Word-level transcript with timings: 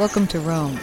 Welcome 0.00 0.26
to 0.28 0.40
Rome. 0.40 0.80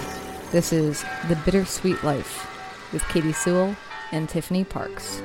This 0.52 0.72
is 0.72 1.04
The 1.28 1.36
Bittersweet 1.38 2.04
Life 2.04 2.48
with 2.94 3.02
Katy 3.08 3.34
Sewall 3.34 3.76
and 4.12 4.30
Tiffany 4.30 4.64
Parks. 4.64 5.23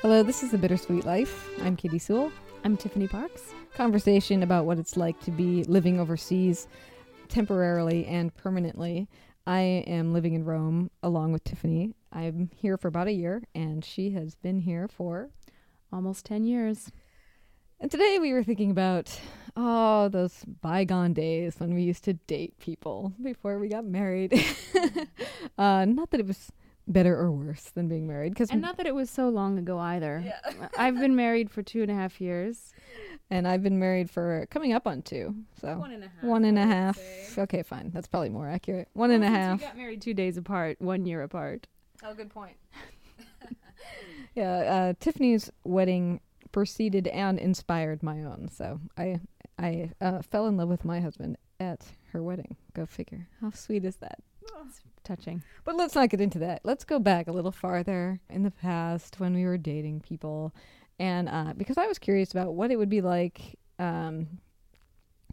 Hello, 0.00 0.22
this 0.22 0.42
is 0.42 0.52
The 0.52 0.56
Bittersweet 0.56 1.04
Life. 1.04 1.50
I'm 1.60 1.76
Katy 1.76 1.98
Sewall. 1.98 2.32
I'm 2.64 2.78
Tiffany 2.78 3.06
Parks. 3.06 3.52
Conversation 3.74 4.42
about 4.42 4.64
what 4.64 4.78
it's 4.78 4.96
like 4.96 5.20
to 5.24 5.30
be 5.30 5.64
living 5.64 6.00
overseas 6.00 6.66
temporarily 7.28 8.06
and 8.06 8.34
permanently. 8.34 9.06
I 9.46 9.84
am 9.86 10.14
living 10.14 10.32
in 10.32 10.46
Rome 10.46 10.90
along 11.02 11.32
with 11.32 11.44
Tiffany. 11.44 11.92
I'm 12.10 12.48
here 12.56 12.78
for 12.78 12.88
about 12.88 13.08
a 13.08 13.12
year, 13.12 13.42
and 13.54 13.84
she 13.84 14.12
has 14.12 14.34
been 14.34 14.60
here 14.60 14.88
for 14.88 15.28
Almost 15.92 16.24
10 16.24 16.44
years. 16.44 16.90
And 17.80 17.90
today 17.90 18.18
we 18.20 18.32
were 18.32 18.42
thinking 18.42 18.70
about, 18.70 19.18
oh, 19.56 20.08
those 20.08 20.44
bygone 20.62 21.12
days 21.12 21.56
when 21.58 21.74
we 21.74 21.82
used 21.82 22.04
to 22.04 22.14
date 22.14 22.58
people 22.58 23.12
before 23.22 23.58
we 23.58 23.68
got 23.68 23.84
married. 23.84 24.32
uh, 25.58 25.84
not 25.84 26.10
that 26.10 26.20
it 26.20 26.26
was 26.26 26.50
better 26.86 27.16
or 27.16 27.30
worse 27.32 27.70
than 27.70 27.88
being 27.88 28.06
married, 28.06 28.32
because 28.34 28.50
And 28.50 28.60
not 28.60 28.76
that 28.76 28.86
it 28.86 28.94
was 28.94 29.10
so 29.10 29.28
long 29.28 29.58
ago 29.58 29.78
either. 29.78 30.22
Yeah. 30.24 30.68
I've 30.78 30.98
been 30.98 31.16
married 31.24 31.50
for 31.50 31.62
two 31.62 31.82
and 31.82 31.90
a 31.90 31.94
half 31.94 32.20
years. 32.20 32.72
and 33.30 33.48
I've 33.48 33.62
been 33.62 33.78
married 33.78 34.10
for 34.10 34.46
coming 34.50 34.72
up 34.72 34.86
on 34.86 35.02
two, 35.02 35.34
so 35.60 35.82
and 35.82 36.04
a 36.04 36.08
half. 36.08 36.22
one 36.22 36.44
and 36.44 36.58
a 36.58 36.66
half. 36.66 36.98
Okay, 37.36 37.62
fine, 37.62 37.90
that's 37.92 38.06
probably 38.06 38.28
more 38.28 38.48
accurate. 38.48 38.88
One 38.92 39.10
and 39.10 39.24
a 39.24 39.28
half. 39.28 39.60
We 39.60 39.66
got 39.66 39.76
married 39.76 40.02
two 40.02 40.14
days 40.14 40.36
apart, 40.36 40.80
one 40.80 41.06
year 41.06 41.22
apart. 41.22 41.66
Oh, 42.02 42.14
good 42.14 42.28
point. 42.30 42.56
yeah, 44.34 44.52
uh, 44.52 44.92
Tiffany's 45.00 45.50
wedding 45.64 46.20
preceded 46.54 47.08
and 47.08 47.36
inspired 47.40 48.00
my 48.00 48.22
own. 48.22 48.48
So 48.48 48.80
I 48.96 49.18
I 49.58 49.90
uh, 50.00 50.22
fell 50.22 50.46
in 50.46 50.56
love 50.56 50.68
with 50.68 50.84
my 50.84 51.00
husband 51.00 51.36
at 51.58 51.84
her 52.12 52.22
wedding. 52.22 52.56
Go 52.74 52.86
figure. 52.86 53.26
How 53.40 53.50
sweet 53.50 53.84
is 53.84 53.96
that? 53.96 54.20
It's 54.64 54.80
touching. 55.02 55.42
But 55.64 55.76
let's 55.76 55.96
not 55.96 56.10
get 56.10 56.20
into 56.20 56.38
that. 56.38 56.60
Let's 56.62 56.84
go 56.84 57.00
back 57.00 57.26
a 57.26 57.32
little 57.32 57.50
farther 57.50 58.20
in 58.30 58.44
the 58.44 58.52
past 58.52 59.18
when 59.18 59.34
we 59.34 59.44
were 59.44 59.58
dating 59.58 60.00
people, 60.00 60.54
and 61.00 61.28
uh, 61.28 61.54
because 61.56 61.76
I 61.76 61.88
was 61.88 61.98
curious 61.98 62.30
about 62.30 62.54
what 62.54 62.70
it 62.70 62.76
would 62.76 62.88
be 62.88 63.00
like 63.00 63.58
um, 63.80 64.38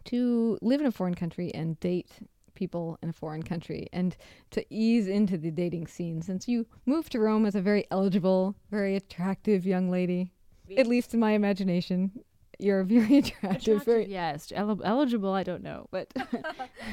to 0.06 0.58
live 0.60 0.80
in 0.80 0.88
a 0.88 0.92
foreign 0.92 1.14
country 1.14 1.54
and 1.54 1.78
date 1.78 2.10
people 2.54 2.98
in 3.00 3.08
a 3.08 3.12
foreign 3.12 3.44
country, 3.44 3.88
and 3.92 4.16
to 4.50 4.64
ease 4.70 5.06
into 5.06 5.38
the 5.38 5.52
dating 5.52 5.86
scene. 5.86 6.20
Since 6.20 6.48
you 6.48 6.66
moved 6.84 7.12
to 7.12 7.20
Rome 7.20 7.46
as 7.46 7.54
a 7.54 7.62
very 7.62 7.86
eligible, 7.92 8.56
very 8.72 8.96
attractive 8.96 9.64
young 9.64 9.88
lady, 9.88 10.32
at 10.78 10.86
least 10.86 11.14
in 11.14 11.20
my 11.20 11.32
imagination, 11.32 12.12
you're 12.58 12.84
very 12.84 13.18
attractive, 13.18 13.84
very 13.84 14.06
yes. 14.06 14.52
El- 14.54 14.82
eligible, 14.84 15.32
I 15.32 15.42
don't 15.42 15.62
know. 15.62 15.88
But 15.90 16.12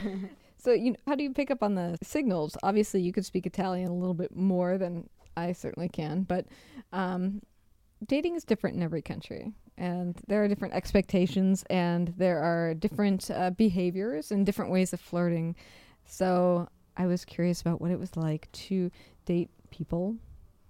So, 0.60 0.74
you 0.74 0.92
know, 0.92 0.98
how 1.08 1.16
do 1.16 1.24
you 1.24 1.34
pick 1.34 1.52
up 1.52 1.64
on 1.64 1.76
the 1.76 1.98
signals? 2.04 2.58
Obviously, 2.64 3.02
you 3.02 3.14
could 3.14 3.26
speak 3.26 3.46
Italian 3.46 3.90
a 3.90 3.96
little 3.96 4.14
bit 4.14 4.36
more 4.36 4.78
than 4.78 5.10
I 5.38 5.54
certainly 5.54 5.88
can, 5.88 6.24
but 6.24 6.48
um, 6.92 7.42
dating 8.06 8.36
is 8.36 8.44
different 8.44 8.76
in 8.76 8.84
every 8.84 9.02
country, 9.02 9.54
and 9.78 10.20
there 10.28 10.44
are 10.44 10.50
different 10.50 10.74
expectations, 10.74 11.64
and 11.70 12.14
there 12.18 12.40
are 12.40 12.74
different 12.74 13.32
uh, 13.32 13.52
behaviors 13.52 14.32
and 14.32 14.46
different 14.46 14.70
ways 14.70 14.92
of 14.92 15.00
flirting. 15.00 15.56
So, 16.06 16.68
I 16.98 17.08
was 17.08 17.24
curious 17.24 17.62
about 17.62 17.80
what 17.80 17.92
it 17.92 18.00
was 18.00 18.18
like 18.18 18.52
to 18.52 18.92
date 19.24 19.50
people 19.72 20.18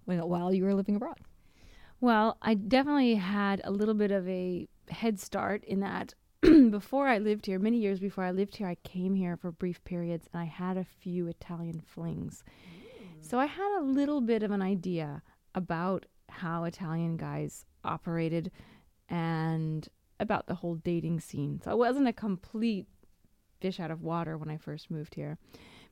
when, 0.06 0.20
while 0.20 0.54
you 0.54 0.66
were 0.66 0.76
living 0.76 0.98
abroad. 0.98 1.18
Well, 2.02 2.38
I 2.42 2.54
definitely 2.54 3.16
had 3.16 3.62
a 3.64 3.72
little 3.72 3.94
bit 3.94 4.12
of 4.12 4.28
a 4.28 4.68
head 4.90 5.20
start 5.20 5.64
in 5.66 5.82
that 5.82 6.14
before 6.42 7.08
I 7.08 7.18
lived 7.18 7.46
here, 7.46 7.60
many 7.60 7.78
years 7.78 8.00
before 8.00 8.24
I 8.24 8.32
lived 8.32 8.56
here, 8.56 8.68
I 8.68 8.76
came 8.76 9.16
here 9.16 9.36
for 9.36 9.52
brief 9.52 9.84
periods 9.84 10.28
and 10.32 10.42
I 10.42 10.46
had 10.46 10.78
a 10.78 10.86
few 10.86 11.28
Italian 11.28 11.82
flings. 11.82 12.44
Mm. 12.48 13.30
So 13.30 13.40
I 13.40 13.46
had 13.46 13.80
a 13.80 13.84
little 13.84 14.22
bit 14.22 14.44
of 14.44 14.52
an 14.52 14.62
idea 14.62 15.22
about 15.54 16.06
how 16.30 16.64
Italian 16.64 17.18
guys 17.18 17.66
operated 17.84 18.52
and 19.10 19.88
about 20.20 20.48
the 20.48 20.56
whole 20.56 20.76
dating 20.76 21.20
scene. 21.20 21.60
So 21.64 21.72
I 21.72 21.74
wasn't 21.74 22.08
a 22.08 22.14
complete 22.14 22.88
fish 23.60 23.80
out 23.80 23.92
of 23.92 24.02
water 24.02 24.38
when 24.38 24.50
I 24.50 24.58
first 24.58 24.90
moved 24.90 25.16
here. 25.16 25.38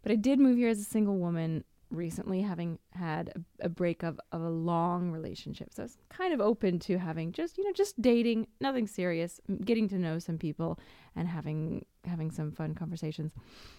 But 0.01 0.11
I 0.11 0.15
did 0.15 0.39
move 0.39 0.57
here 0.57 0.69
as 0.69 0.79
a 0.79 0.85
single 0.85 1.17
woman 1.17 1.65
recently 1.89 2.41
having 2.41 2.79
had 2.91 3.29
a, 3.35 3.65
a 3.65 3.69
break 3.69 4.03
of, 4.03 4.19
of 4.31 4.41
a 4.41 4.49
long 4.49 5.09
relationship 5.11 5.73
so 5.73 5.83
i 5.83 5.85
was 5.85 5.97
kind 6.09 6.33
of 6.33 6.41
open 6.41 6.79
to 6.79 6.97
having 6.97 7.31
just 7.31 7.57
you 7.57 7.63
know 7.63 7.71
just 7.73 8.01
dating 8.01 8.45
nothing 8.59 8.87
serious 8.87 9.39
getting 9.63 9.87
to 9.87 9.97
know 9.97 10.19
some 10.19 10.37
people 10.37 10.79
and 11.15 11.27
having 11.27 11.85
having 12.05 12.29
some 12.31 12.51
fun 12.51 12.73
conversations 12.75 13.31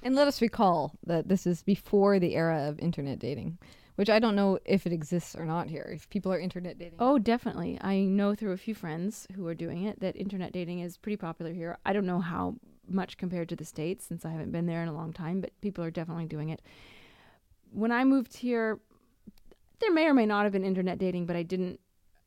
And 0.02 0.14
let 0.14 0.28
us 0.28 0.40
recall 0.40 0.92
that 1.06 1.28
this 1.28 1.46
is 1.46 1.62
before 1.62 2.18
the 2.18 2.34
era 2.34 2.68
of 2.68 2.78
internet 2.78 3.18
dating, 3.18 3.58
which 3.96 4.10
I 4.10 4.18
don't 4.18 4.36
know 4.36 4.58
if 4.64 4.86
it 4.86 4.92
exists 4.92 5.34
or 5.34 5.44
not 5.46 5.68
here. 5.68 5.90
If 5.94 6.08
people 6.10 6.32
are 6.32 6.38
internet 6.38 6.78
dating. 6.78 6.98
oh 7.00 7.18
definitely 7.18 7.78
i 7.80 8.00
know 8.00 8.34
through 8.34 8.52
a 8.52 8.56
few 8.56 8.74
friends 8.74 9.26
who 9.34 9.46
are 9.46 9.54
doing 9.54 9.84
it 9.84 10.00
that 10.00 10.16
internet 10.16 10.52
dating 10.52 10.80
is 10.80 10.96
pretty 10.98 11.16
popular 11.16 11.52
here 11.52 11.78
i 11.86 11.92
don't 11.92 12.06
know 12.06 12.20
how 12.20 12.54
much 12.90 13.16
compared 13.18 13.48
to 13.50 13.56
the 13.56 13.64
states 13.64 14.04
since 14.06 14.24
i 14.24 14.30
haven't 14.30 14.52
been 14.52 14.66
there 14.66 14.82
in 14.82 14.88
a 14.88 14.94
long 14.94 15.12
time 15.12 15.40
but 15.40 15.50
people 15.60 15.84
are 15.84 15.90
definitely 15.90 16.26
doing 16.26 16.48
it 16.48 16.60
when 17.72 17.92
i 17.92 18.04
moved 18.04 18.36
here 18.36 18.78
there 19.80 19.92
may 19.92 20.06
or 20.06 20.14
may 20.14 20.26
not 20.26 20.44
have 20.44 20.52
been 20.52 20.64
internet 20.64 20.98
dating 20.98 21.26
but 21.26 21.36
i 21.36 21.42
didn't 21.42 21.80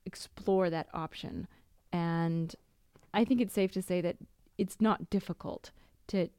explore 0.05 0.69
that 0.69 0.87
option. 0.93 1.47
And 1.91 2.55
i 3.13 3.25
think 3.25 3.41
it's 3.41 3.53
safe 3.53 3.71
to 3.73 3.81
say 3.81 4.01
that 4.01 4.17
it's 4.57 4.79
not 4.79 5.09
difficult 5.09 5.71
to 6.07 6.29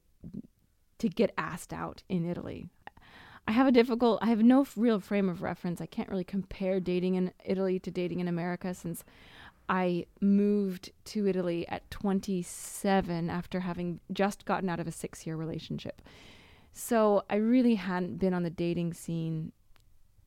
to 0.99 1.09
get 1.09 1.33
asked 1.37 1.73
out 1.73 2.03
in 2.09 2.29
italy. 2.29 2.69
I 3.47 3.53
have 3.53 3.67
a 3.67 3.73
difficult 3.73 4.21
i 4.23 4.27
have 4.27 4.43
no 4.43 4.67
real 4.77 5.01
frame 5.01 5.29
of 5.29 5.43
reference. 5.43 5.81
I 5.81 5.87
can't 5.87 6.09
really 6.09 6.25
compare 6.25 6.81
dating 6.81 7.15
in 7.17 7.33
italy 7.45 7.79
to 7.81 7.91
dating 7.91 8.21
in 8.21 8.29
america 8.29 8.73
since 8.75 9.05
i 9.69 10.07
moved 10.21 10.91
to 11.05 11.27
italy 11.27 11.67
at 11.69 11.89
27 11.91 13.31
after 13.31 13.61
having 13.61 14.01
just 14.13 14.45
gotten 14.45 14.69
out 14.69 14.81
of 14.81 14.89
a 14.89 14.93
six 14.93 15.27
year 15.27 15.37
relationship 15.37 16.03
so 16.73 17.23
i 17.29 17.37
really 17.37 17.75
hadn't 17.75 18.19
been 18.19 18.35
on 18.35 18.43
the 18.43 18.51
dating 18.51 18.93
scene 18.93 19.53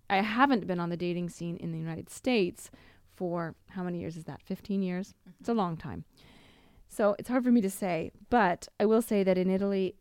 i 0.10 0.18
haven't 0.18 0.68
been 0.68 0.80
on 0.80 0.90
the 0.90 0.98
dating 0.98 1.30
scene 1.30 1.58
in 1.58 1.72
the 1.72 1.78
united 1.78 2.10
states 2.10 2.70
for 3.16 3.56
how 3.70 3.84
many 3.84 4.00
years 4.00 4.18
is 4.18 4.26
that? 4.26 4.42
15 4.42 4.82
years? 4.82 5.14
It's 5.40 5.50
a 5.50 5.54
long 5.54 5.78
time. 5.78 6.04
So 6.88 7.16
it's 7.18 7.30
hard 7.30 7.44
for 7.44 7.52
me 7.52 7.62
to 7.62 7.70
say 7.70 8.12
but 8.30 8.68
i 8.80 8.86
will 8.86 9.02
say 9.02 9.24
that 9.24 9.38
in 9.38 9.50
italy 9.50 9.96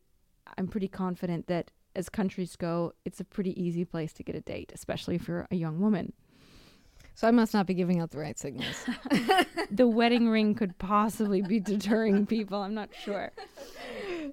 i'm 0.59 0.69
pretty 0.69 0.89
confident 0.89 1.47
that 1.47 1.71
as 1.97 2.09
countries 2.09 2.55
go 2.57 2.93
it's 3.05 3.21
a 3.21 3.25
pretty 3.25 3.61
easy 3.61 3.85
place 3.85 4.13
to 4.13 4.23
get 4.23 4.37
a 4.37 4.41
date 4.41 4.71
especially 4.75 5.19
for 5.19 5.47
a 5.51 5.57
young 5.57 5.81
woman. 5.81 6.13
So 7.17 7.29
I 7.29 7.31
must 7.31 7.55
not 7.55 7.67
be 7.67 7.75
giving 7.75 8.01
out 8.01 8.11
the 8.11 8.19
right 8.19 8.37
signals. 8.37 8.85
the 9.71 9.87
wedding 9.87 10.29
ring 10.29 10.57
could 10.57 10.77
possibly 10.79 11.43
be 11.43 11.61
deterring 11.61 12.27
people 12.27 12.61
i'm 12.61 12.75
not 12.75 12.91
sure. 12.95 13.33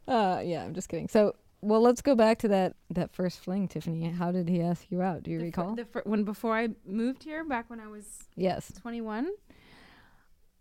Uh, 0.07 0.41
yeah, 0.43 0.63
I'm 0.63 0.73
just 0.73 0.89
kidding. 0.89 1.07
So, 1.09 1.35
well, 1.61 1.81
let's 1.81 2.01
go 2.01 2.15
back 2.15 2.39
to 2.39 2.47
that 2.49 2.75
that 2.89 3.11
first 3.11 3.39
fling, 3.39 3.67
Tiffany. 3.67 4.09
How 4.09 4.31
did 4.31 4.49
he 4.49 4.61
ask 4.61 4.85
you 4.89 5.01
out? 5.01 5.23
Do 5.23 5.31
you 5.31 5.39
The 5.39 5.45
recall? 5.45 5.75
the 5.75 5.85
fir- 5.85 6.03
when 6.05 6.23
before 6.23 6.53
i 6.55 6.69
moved 6.85 7.23
here 7.23 7.43
back 7.43 7.69
when 7.69 7.79
i 7.79 7.87
was 7.87 8.05
yes. 8.35 8.71
21 8.81 9.27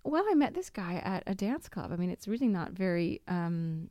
well 0.04 0.24
i 0.30 0.34
met 0.34 0.54
this 0.54 0.70
guy 0.70 0.94
at 1.04 1.22
a 1.26 1.34
dance 1.34 1.68
club 1.68 1.92
i 1.92 1.96
mean 1.96 2.08
it's 2.10 2.26
really 2.26 2.48
not 2.48 2.72
very 2.72 3.20
um 3.28 3.90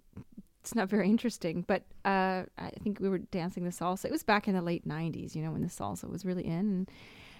it's 0.62 0.74
not 0.74 0.90
very 0.90 1.08
interesting 1.08 1.64
but 1.68 1.84
uh 2.06 2.44
i 2.58 2.70
think 2.82 3.00
we 3.00 3.08
were 3.10 3.20
dancing 3.20 3.64
the 3.64 3.70
salsa 3.70 4.06
it 4.06 4.12
was 4.12 4.24
back 4.24 4.48
in 4.48 4.56
the 4.56 4.62
late 4.62 4.88
90s 4.88 5.36
you 5.36 5.42
know 5.44 5.52
when 5.52 5.62
the 5.62 5.68
salsa 5.68 6.10
was 6.10 6.26
really 6.26 6.46
in 6.46 6.52
and, 6.60 6.92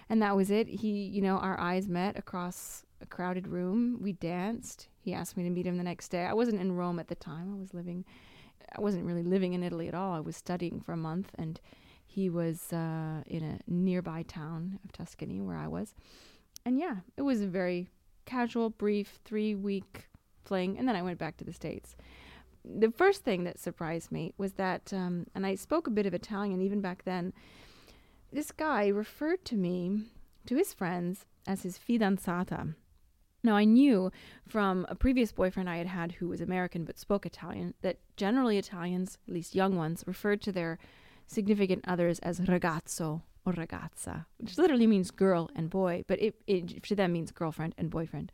and 0.08 0.22
that 0.22 0.36
was 0.36 0.50
it 0.52 0.68
he 0.68 0.88
you 1.06 1.20
know 1.20 1.36
our 1.38 1.58
eyes 1.58 1.88
met 1.88 2.16
across 2.16 2.84
a 3.02 3.06
crowded 3.06 3.48
room 3.48 3.98
we 4.00 4.12
danced 4.12 4.88
he 5.00 5.12
asked 5.12 5.36
me 5.36 5.42
to 5.42 5.50
meet 5.50 5.66
him 5.66 5.76
the 5.76 5.82
next 5.84 6.08
day 6.08 6.24
i 6.24 6.32
wasn't 6.32 6.60
in 6.60 6.72
rome 6.72 6.98
at 7.00 7.08
the 7.08 7.14
time 7.16 7.52
i 7.52 7.58
was 7.58 7.74
living 7.74 8.04
i 8.76 8.80
wasn't 8.80 9.04
really 9.04 9.22
living 9.22 9.52
in 9.52 9.62
italy 9.62 9.88
at 9.88 9.94
all 9.94 10.12
i 10.12 10.20
was 10.20 10.36
studying 10.36 10.80
for 10.80 10.92
a 10.92 10.96
month 10.96 11.30
and 11.36 11.60
he 12.06 12.28
was 12.28 12.72
uh, 12.72 13.22
in 13.26 13.44
a 13.44 13.58
nearby 13.68 14.22
town 14.22 14.78
of 14.84 14.92
tuscany 14.92 15.40
where 15.40 15.56
i 15.56 15.68
was 15.68 15.94
and 16.64 16.78
yeah, 16.78 16.96
it 17.16 17.22
was 17.22 17.40
a 17.40 17.46
very 17.46 17.88
casual, 18.26 18.70
brief 18.70 19.18
three 19.24 19.54
week 19.54 20.08
fling, 20.44 20.78
and 20.78 20.88
then 20.88 20.96
I 20.96 21.02
went 21.02 21.18
back 21.18 21.36
to 21.38 21.44
the 21.44 21.52
States. 21.52 21.96
The 22.64 22.90
first 22.90 23.24
thing 23.24 23.44
that 23.44 23.58
surprised 23.58 24.12
me 24.12 24.34
was 24.36 24.54
that, 24.54 24.92
um, 24.92 25.26
and 25.34 25.46
I 25.46 25.54
spoke 25.54 25.86
a 25.86 25.90
bit 25.90 26.06
of 26.06 26.14
Italian 26.14 26.60
even 26.60 26.80
back 26.80 27.04
then, 27.04 27.32
this 28.32 28.52
guy 28.52 28.88
referred 28.88 29.44
to 29.46 29.56
me, 29.56 30.02
to 30.46 30.56
his 30.56 30.74
friends, 30.74 31.24
as 31.46 31.62
his 31.62 31.78
fidanzata. 31.78 32.74
Now, 33.42 33.56
I 33.56 33.64
knew 33.64 34.10
from 34.46 34.86
a 34.88 34.94
previous 34.94 35.32
boyfriend 35.32 35.68
I 35.68 35.78
had 35.78 35.86
had 35.86 36.12
who 36.12 36.28
was 36.28 36.40
American 36.40 36.84
but 36.84 36.98
spoke 36.98 37.24
Italian 37.24 37.74
that 37.82 37.98
generally 38.16 38.58
Italians, 38.58 39.18
at 39.26 39.34
least 39.34 39.54
young 39.54 39.76
ones, 39.76 40.04
referred 40.06 40.42
to 40.42 40.52
their 40.52 40.78
significant 41.26 41.84
others 41.86 42.18
as 42.18 42.40
ragazzo 42.40 43.22
or 43.46 43.52
ragazza, 43.54 44.26
which 44.38 44.58
literally 44.58 44.86
means 44.86 45.10
girl 45.10 45.48
and 45.56 45.70
boy, 45.70 46.04
but 46.06 46.20
it, 46.20 46.34
it 46.46 46.82
to 46.82 46.94
them 46.94 47.12
means 47.12 47.30
girlfriend 47.30 47.74
and 47.78 47.88
boyfriend. 47.90 48.30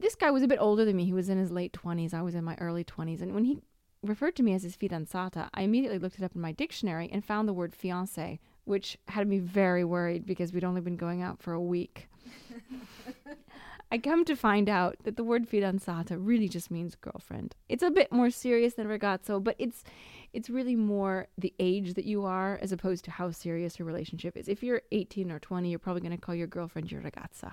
this 0.00 0.14
guy 0.16 0.30
was 0.30 0.42
a 0.42 0.48
bit 0.48 0.58
older 0.60 0.84
than 0.84 0.96
me. 0.96 1.04
He 1.04 1.12
was 1.12 1.28
in 1.28 1.38
his 1.38 1.52
late 1.52 1.72
20s. 1.72 2.12
I 2.12 2.22
was 2.22 2.34
in 2.34 2.42
my 2.42 2.56
early 2.56 2.82
20s. 2.82 3.22
And 3.22 3.34
when 3.34 3.44
he 3.44 3.58
referred 4.02 4.34
to 4.36 4.42
me 4.42 4.52
as 4.52 4.64
his 4.64 4.76
fidanzata, 4.76 5.48
I 5.54 5.62
immediately 5.62 6.00
looked 6.00 6.18
it 6.18 6.24
up 6.24 6.34
in 6.34 6.40
my 6.40 6.50
dictionary 6.50 7.08
and 7.12 7.24
found 7.24 7.46
the 7.46 7.52
word 7.52 7.74
fiance, 7.74 8.40
which 8.64 8.98
had 9.06 9.28
me 9.28 9.38
very 9.38 9.84
worried 9.84 10.26
because 10.26 10.52
we'd 10.52 10.64
only 10.64 10.80
been 10.80 10.96
going 10.96 11.22
out 11.22 11.40
for 11.40 11.52
a 11.52 11.60
week. 11.62 12.08
I 13.92 13.98
come 13.98 14.24
to 14.24 14.34
find 14.34 14.70
out 14.70 14.96
that 15.04 15.18
the 15.18 15.22
word 15.22 15.46
fidanzata 15.46 16.16
really 16.18 16.48
just 16.48 16.70
means 16.70 16.94
girlfriend. 16.94 17.54
It's 17.68 17.82
a 17.82 17.90
bit 17.90 18.10
more 18.10 18.30
serious 18.30 18.72
than 18.72 18.86
ragazzo, 18.86 19.44
but 19.44 19.54
it's 19.58 19.84
it's 20.32 20.48
really 20.48 20.74
more 20.74 21.28
the 21.36 21.52
age 21.58 21.92
that 21.92 22.06
you 22.06 22.24
are 22.24 22.58
as 22.62 22.72
opposed 22.72 23.04
to 23.04 23.10
how 23.10 23.30
serious 23.32 23.78
your 23.78 23.84
relationship 23.84 24.34
is. 24.34 24.48
If 24.48 24.62
you're 24.62 24.80
18 24.92 25.30
or 25.30 25.38
20, 25.38 25.68
you're 25.68 25.78
probably 25.78 26.00
going 26.00 26.16
to 26.16 26.16
call 26.16 26.34
your 26.34 26.46
girlfriend 26.46 26.90
your 26.90 27.02
ragazza. 27.02 27.52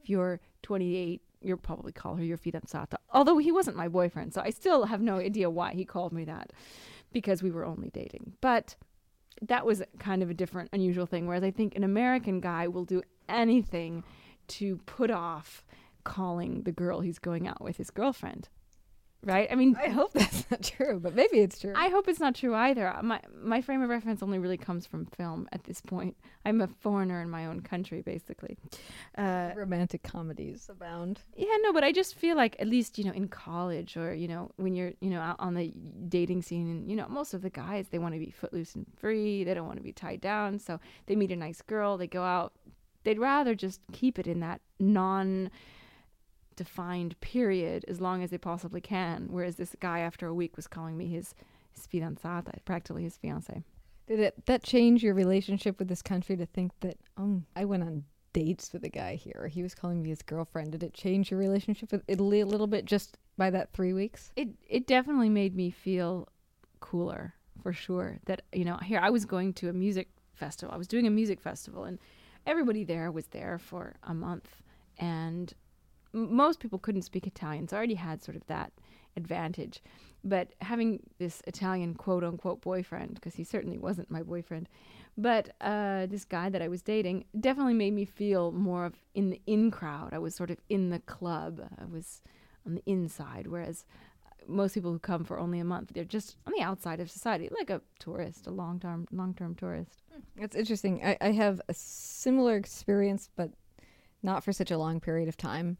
If 0.00 0.08
you're 0.08 0.38
28, 0.62 1.22
you'll 1.40 1.56
probably 1.56 1.90
call 1.90 2.14
her 2.14 2.22
your 2.22 2.38
fidanzata. 2.38 2.94
Although 3.12 3.38
he 3.38 3.50
wasn't 3.50 3.76
my 3.76 3.88
boyfriend, 3.88 4.32
so 4.32 4.42
I 4.42 4.50
still 4.50 4.84
have 4.84 5.00
no 5.00 5.16
idea 5.16 5.50
why 5.50 5.72
he 5.72 5.84
called 5.84 6.12
me 6.12 6.24
that 6.26 6.52
because 7.12 7.42
we 7.42 7.50
were 7.50 7.66
only 7.66 7.90
dating. 7.90 8.34
But 8.40 8.76
that 9.42 9.66
was 9.66 9.82
kind 9.98 10.22
of 10.22 10.30
a 10.30 10.34
different, 10.34 10.70
unusual 10.72 11.06
thing. 11.06 11.26
Whereas 11.26 11.42
I 11.42 11.50
think 11.50 11.74
an 11.74 11.82
American 11.82 12.38
guy 12.38 12.68
will 12.68 12.84
do 12.84 13.02
anything 13.28 14.04
to 14.50 14.76
put 14.86 15.10
off 15.10 15.64
calling 16.04 16.62
the 16.62 16.72
girl 16.72 17.00
he's 17.00 17.18
going 17.18 17.46
out 17.46 17.60
with 17.62 17.76
his 17.76 17.90
girlfriend. 17.90 18.48
Right? 19.22 19.48
I 19.52 19.54
mean, 19.54 19.76
I 19.76 19.88
hope 19.88 20.14
that's 20.14 20.46
not 20.50 20.62
true, 20.62 20.98
but 20.98 21.14
maybe 21.14 21.40
it's 21.40 21.58
true. 21.58 21.74
I 21.76 21.88
hope 21.88 22.08
it's 22.08 22.20
not 22.20 22.34
true 22.34 22.54
either. 22.54 22.90
My 23.02 23.20
my 23.34 23.60
frame 23.60 23.82
of 23.82 23.90
reference 23.90 24.22
only 24.22 24.38
really 24.38 24.56
comes 24.56 24.86
from 24.86 25.04
film 25.04 25.46
at 25.52 25.64
this 25.64 25.82
point. 25.82 26.16
I'm 26.46 26.62
a 26.62 26.68
foreigner 26.68 27.20
in 27.20 27.28
my 27.28 27.44
own 27.44 27.60
country, 27.60 28.00
basically. 28.00 28.56
Uh, 29.18 29.50
Romantic 29.54 30.02
comedies 30.02 30.70
abound. 30.70 31.20
Yeah, 31.36 31.54
no, 31.60 31.70
but 31.74 31.84
I 31.84 31.92
just 31.92 32.14
feel 32.14 32.34
like 32.34 32.56
at 32.60 32.66
least 32.66 32.96
you 32.96 33.04
know 33.04 33.12
in 33.12 33.28
college 33.28 33.94
or 33.98 34.14
you 34.14 34.26
know 34.26 34.52
when 34.56 34.74
you're 34.74 34.92
you 35.02 35.10
know 35.10 35.20
out 35.20 35.36
on 35.38 35.52
the 35.52 35.70
dating 36.08 36.40
scene, 36.40 36.70
and 36.70 36.90
you 36.90 36.96
know 36.96 37.06
most 37.06 37.34
of 37.34 37.42
the 37.42 37.50
guys 37.50 37.88
they 37.88 37.98
want 37.98 38.14
to 38.14 38.18
be 38.20 38.30
footloose 38.30 38.74
and 38.74 38.86
free. 38.96 39.44
They 39.44 39.52
don't 39.52 39.66
want 39.66 39.78
to 39.78 39.84
be 39.84 39.92
tied 39.92 40.22
down, 40.22 40.58
so 40.58 40.80
they 41.04 41.14
meet 41.14 41.30
a 41.30 41.36
nice 41.36 41.60
girl, 41.60 41.98
they 41.98 42.06
go 42.06 42.22
out. 42.22 42.54
They'd 43.04 43.18
rather 43.18 43.54
just 43.54 43.80
keep 43.92 44.18
it 44.18 44.26
in 44.26 44.40
that 44.40 44.62
non 44.78 45.50
defined 46.56 47.18
period 47.20 47.84
as 47.88 48.00
long 48.00 48.22
as 48.22 48.30
they 48.30 48.38
possibly 48.38 48.80
can. 48.80 49.28
Whereas 49.30 49.56
this 49.56 49.74
guy, 49.80 50.00
after 50.00 50.26
a 50.26 50.34
week, 50.34 50.56
was 50.56 50.66
calling 50.66 50.96
me 50.96 51.06
his, 51.06 51.34
his 51.72 51.86
fidanzata, 51.86 52.64
practically 52.64 53.04
his 53.04 53.16
fiance. 53.16 53.62
Did 54.06 54.20
it 54.20 54.46
that 54.46 54.64
change 54.64 55.04
your 55.04 55.14
relationship 55.14 55.78
with 55.78 55.86
this 55.86 56.02
country 56.02 56.36
to 56.36 56.44
think 56.44 56.72
that 56.80 56.98
oh 57.16 57.42
I 57.54 57.64
went 57.64 57.84
on 57.84 58.04
dates 58.32 58.72
with 58.72 58.82
a 58.84 58.88
guy 58.88 59.14
here? 59.14 59.46
He 59.46 59.62
was 59.62 59.72
calling 59.74 60.02
me 60.02 60.08
his 60.08 60.22
girlfriend. 60.22 60.72
Did 60.72 60.82
it 60.82 60.94
change 60.94 61.30
your 61.30 61.38
relationship 61.38 61.92
with 61.92 62.02
Italy 62.08 62.40
a 62.40 62.46
little 62.46 62.66
bit 62.66 62.86
just 62.86 63.18
by 63.38 63.50
that 63.50 63.72
three 63.72 63.92
weeks? 63.92 64.32
It 64.34 64.48
it 64.68 64.88
definitely 64.88 65.28
made 65.28 65.54
me 65.54 65.70
feel 65.70 66.28
cooler 66.80 67.34
for 67.62 67.72
sure. 67.72 68.18
That 68.24 68.42
you 68.52 68.64
know 68.64 68.78
here 68.78 68.98
I 69.00 69.10
was 69.10 69.24
going 69.24 69.52
to 69.54 69.68
a 69.68 69.72
music 69.72 70.08
festival. 70.32 70.74
I 70.74 70.78
was 70.78 70.88
doing 70.88 71.06
a 71.06 71.10
music 71.10 71.40
festival 71.40 71.84
and 71.84 72.00
everybody 72.46 72.82
there 72.82 73.12
was 73.12 73.26
there 73.28 73.58
for 73.58 73.94
a 74.02 74.14
month 74.14 74.60
and 74.98 75.54
most 76.12 76.60
people 76.60 76.78
couldn't 76.78 77.02
speak 77.02 77.26
Italian, 77.26 77.68
so 77.68 77.76
I 77.76 77.78
already 77.78 77.94
had 77.94 78.22
sort 78.22 78.36
of 78.36 78.46
that 78.46 78.72
advantage. 79.16 79.82
But 80.22 80.52
having 80.60 81.00
this 81.18 81.42
Italian 81.46 81.94
quote 81.94 82.24
unquote 82.24 82.60
boyfriend, 82.60 83.14
because 83.14 83.34
he 83.34 83.44
certainly 83.44 83.78
wasn't 83.78 84.10
my 84.10 84.22
boyfriend, 84.22 84.68
but 85.16 85.50
uh, 85.60 86.06
this 86.06 86.24
guy 86.24 86.50
that 86.50 86.62
I 86.62 86.68
was 86.68 86.82
dating 86.82 87.24
definitely 87.38 87.74
made 87.74 87.94
me 87.94 88.04
feel 88.04 88.52
more 88.52 88.84
of 88.86 88.94
in 89.14 89.30
the 89.30 89.40
in 89.46 89.70
crowd. 89.70 90.12
I 90.12 90.18
was 90.18 90.34
sort 90.34 90.50
of 90.50 90.58
in 90.68 90.90
the 90.90 91.00
club. 91.00 91.60
I 91.80 91.86
was 91.86 92.20
on 92.66 92.74
the 92.74 92.82
inside, 92.86 93.46
whereas 93.46 93.84
most 94.46 94.74
people 94.74 94.92
who 94.92 94.98
come 94.98 95.24
for 95.24 95.38
only 95.38 95.60
a 95.60 95.64
month, 95.64 95.92
they're 95.94 96.04
just 96.04 96.36
on 96.46 96.52
the 96.56 96.62
outside 96.62 97.00
of 97.00 97.10
society, 97.10 97.48
like 97.56 97.70
a 97.70 97.80
tourist, 97.98 98.46
a 98.46 98.50
long 98.50 98.78
term 98.80 99.06
long 99.12 99.34
term 99.34 99.54
tourist. 99.54 100.02
That's 100.36 100.56
interesting. 100.56 101.04
I, 101.04 101.16
I 101.20 101.32
have 101.32 101.60
a 101.68 101.74
similar 101.74 102.56
experience, 102.56 103.30
but 103.36 103.50
not 104.22 104.44
for 104.44 104.52
such 104.52 104.70
a 104.70 104.78
long 104.78 105.00
period 105.00 105.28
of 105.28 105.36
time. 105.36 105.76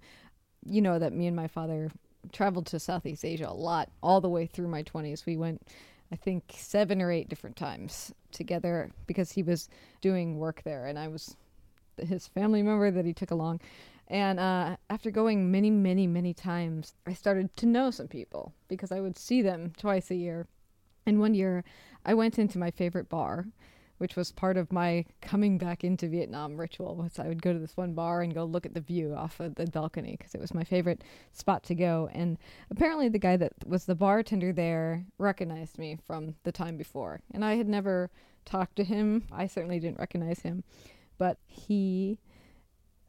You 0.64 0.82
know 0.82 0.98
that 0.98 1.12
me 1.12 1.26
and 1.26 1.36
my 1.36 1.48
father 1.48 1.90
traveled 2.32 2.66
to 2.66 2.78
Southeast 2.78 3.24
Asia 3.24 3.48
a 3.48 3.54
lot, 3.54 3.90
all 4.02 4.20
the 4.20 4.28
way 4.28 4.46
through 4.46 4.68
my 4.68 4.82
20s. 4.82 5.26
We 5.26 5.36
went, 5.36 5.66
I 6.12 6.16
think, 6.16 6.44
seven 6.56 7.00
or 7.00 7.10
eight 7.10 7.28
different 7.28 7.56
times 7.56 8.12
together 8.32 8.90
because 9.06 9.32
he 9.32 9.42
was 9.42 9.68
doing 10.00 10.38
work 10.38 10.62
there 10.64 10.86
and 10.86 10.98
I 10.98 11.08
was 11.08 11.36
his 11.96 12.26
family 12.26 12.62
member 12.62 12.90
that 12.90 13.04
he 13.04 13.12
took 13.12 13.30
along. 13.30 13.60
And 14.08 14.40
uh, 14.40 14.76
after 14.88 15.10
going 15.10 15.50
many, 15.52 15.70
many, 15.70 16.06
many 16.06 16.34
times, 16.34 16.94
I 17.06 17.12
started 17.12 17.56
to 17.58 17.66
know 17.66 17.90
some 17.90 18.08
people 18.08 18.52
because 18.68 18.90
I 18.90 19.00
would 19.00 19.16
see 19.16 19.40
them 19.40 19.72
twice 19.76 20.10
a 20.10 20.16
year. 20.16 20.46
And 21.06 21.20
one 21.20 21.34
year, 21.34 21.64
I 22.04 22.14
went 22.14 22.38
into 22.38 22.58
my 22.58 22.70
favorite 22.70 23.08
bar 23.08 23.46
which 24.00 24.16
was 24.16 24.32
part 24.32 24.56
of 24.56 24.72
my 24.72 25.04
coming 25.20 25.58
back 25.58 25.84
into 25.84 26.08
Vietnam 26.08 26.56
ritual. 26.56 26.96
Was 26.96 27.18
I 27.18 27.28
would 27.28 27.42
go 27.42 27.52
to 27.52 27.58
this 27.58 27.76
one 27.76 27.92
bar 27.92 28.22
and 28.22 28.34
go 28.34 28.44
look 28.44 28.64
at 28.64 28.72
the 28.72 28.80
view 28.80 29.14
off 29.14 29.38
of 29.40 29.56
the 29.56 29.66
balcony 29.66 30.16
because 30.16 30.34
it 30.34 30.40
was 30.40 30.54
my 30.54 30.64
favorite 30.64 31.04
spot 31.32 31.62
to 31.64 31.74
go. 31.74 32.08
And 32.14 32.38
apparently, 32.70 33.10
the 33.10 33.18
guy 33.18 33.36
that 33.36 33.52
was 33.66 33.84
the 33.84 33.94
bartender 33.94 34.54
there 34.54 35.04
recognized 35.18 35.76
me 35.76 35.98
from 36.06 36.34
the 36.44 36.52
time 36.52 36.78
before, 36.78 37.20
and 37.30 37.44
I 37.44 37.56
had 37.56 37.68
never 37.68 38.10
talked 38.46 38.76
to 38.76 38.84
him. 38.84 39.26
I 39.30 39.46
certainly 39.46 39.78
didn't 39.78 39.98
recognize 39.98 40.40
him, 40.40 40.64
but 41.18 41.36
he 41.46 42.18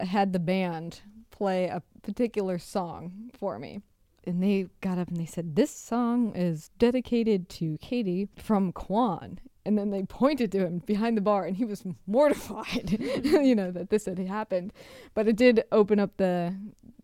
had 0.02 0.34
the 0.34 0.40
band 0.40 1.02
play 1.32 1.68
a 1.68 1.82
particular 2.04 2.60
song 2.60 3.32
for 3.40 3.58
me 3.58 3.80
and 4.24 4.42
they 4.42 4.68
got 4.82 4.98
up 4.98 5.08
and 5.08 5.18
they 5.18 5.26
said, 5.26 5.56
This 5.56 5.72
song 5.72 6.36
is 6.36 6.70
dedicated 6.78 7.50
to 7.50 7.78
Katy 7.80 8.30
from 8.36 8.72
Kwan 8.72 9.40
and 9.66 9.78
then 9.78 9.90
they 9.92 10.04
pointed 10.10 10.52
to 10.52 10.60
him 10.60 10.80
behind 10.86 11.18
the 11.18 11.22
bar 11.22 11.46
and 11.46 11.58
he 11.58 11.66
was 11.66 11.84
mortified 12.08 12.98
you 13.24 13.56
know 13.56 13.72
that 13.72 13.90
this 13.90 14.06
had 14.06 14.20
happened. 14.20 14.74
But 15.14 15.28
it 15.28 15.36
did 15.36 15.64
open 15.72 16.00
up 16.00 16.18
the 16.18 16.56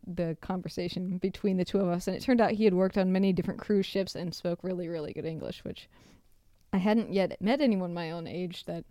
the 0.08 0.38
conversation 0.42 1.18
between 1.18 1.58
the 1.58 1.66
two 1.66 1.80
of 1.80 1.90
us 1.90 2.08
and 2.08 2.16
it 2.16 2.22
turned 2.22 2.40
out 2.40 2.52
he 2.52 2.64
had 2.64 2.74
worked 2.74 2.98
on 2.98 3.12
many 3.12 3.34
different 3.34 3.60
cruise 3.60 3.86
ships 3.86 4.16
and 4.16 4.34
spoke 4.34 4.64
really 4.64 4.88
really 4.88 5.12
good 5.12 5.26
english 5.26 5.64
which 5.66 5.90
i 6.72 6.78
hadn't 6.78 7.12
yet 7.12 7.40
met 7.42 7.60
anyone 7.60 7.94
my 7.94 8.12
own 8.12 8.26
age 8.26 8.64
that 8.66 8.86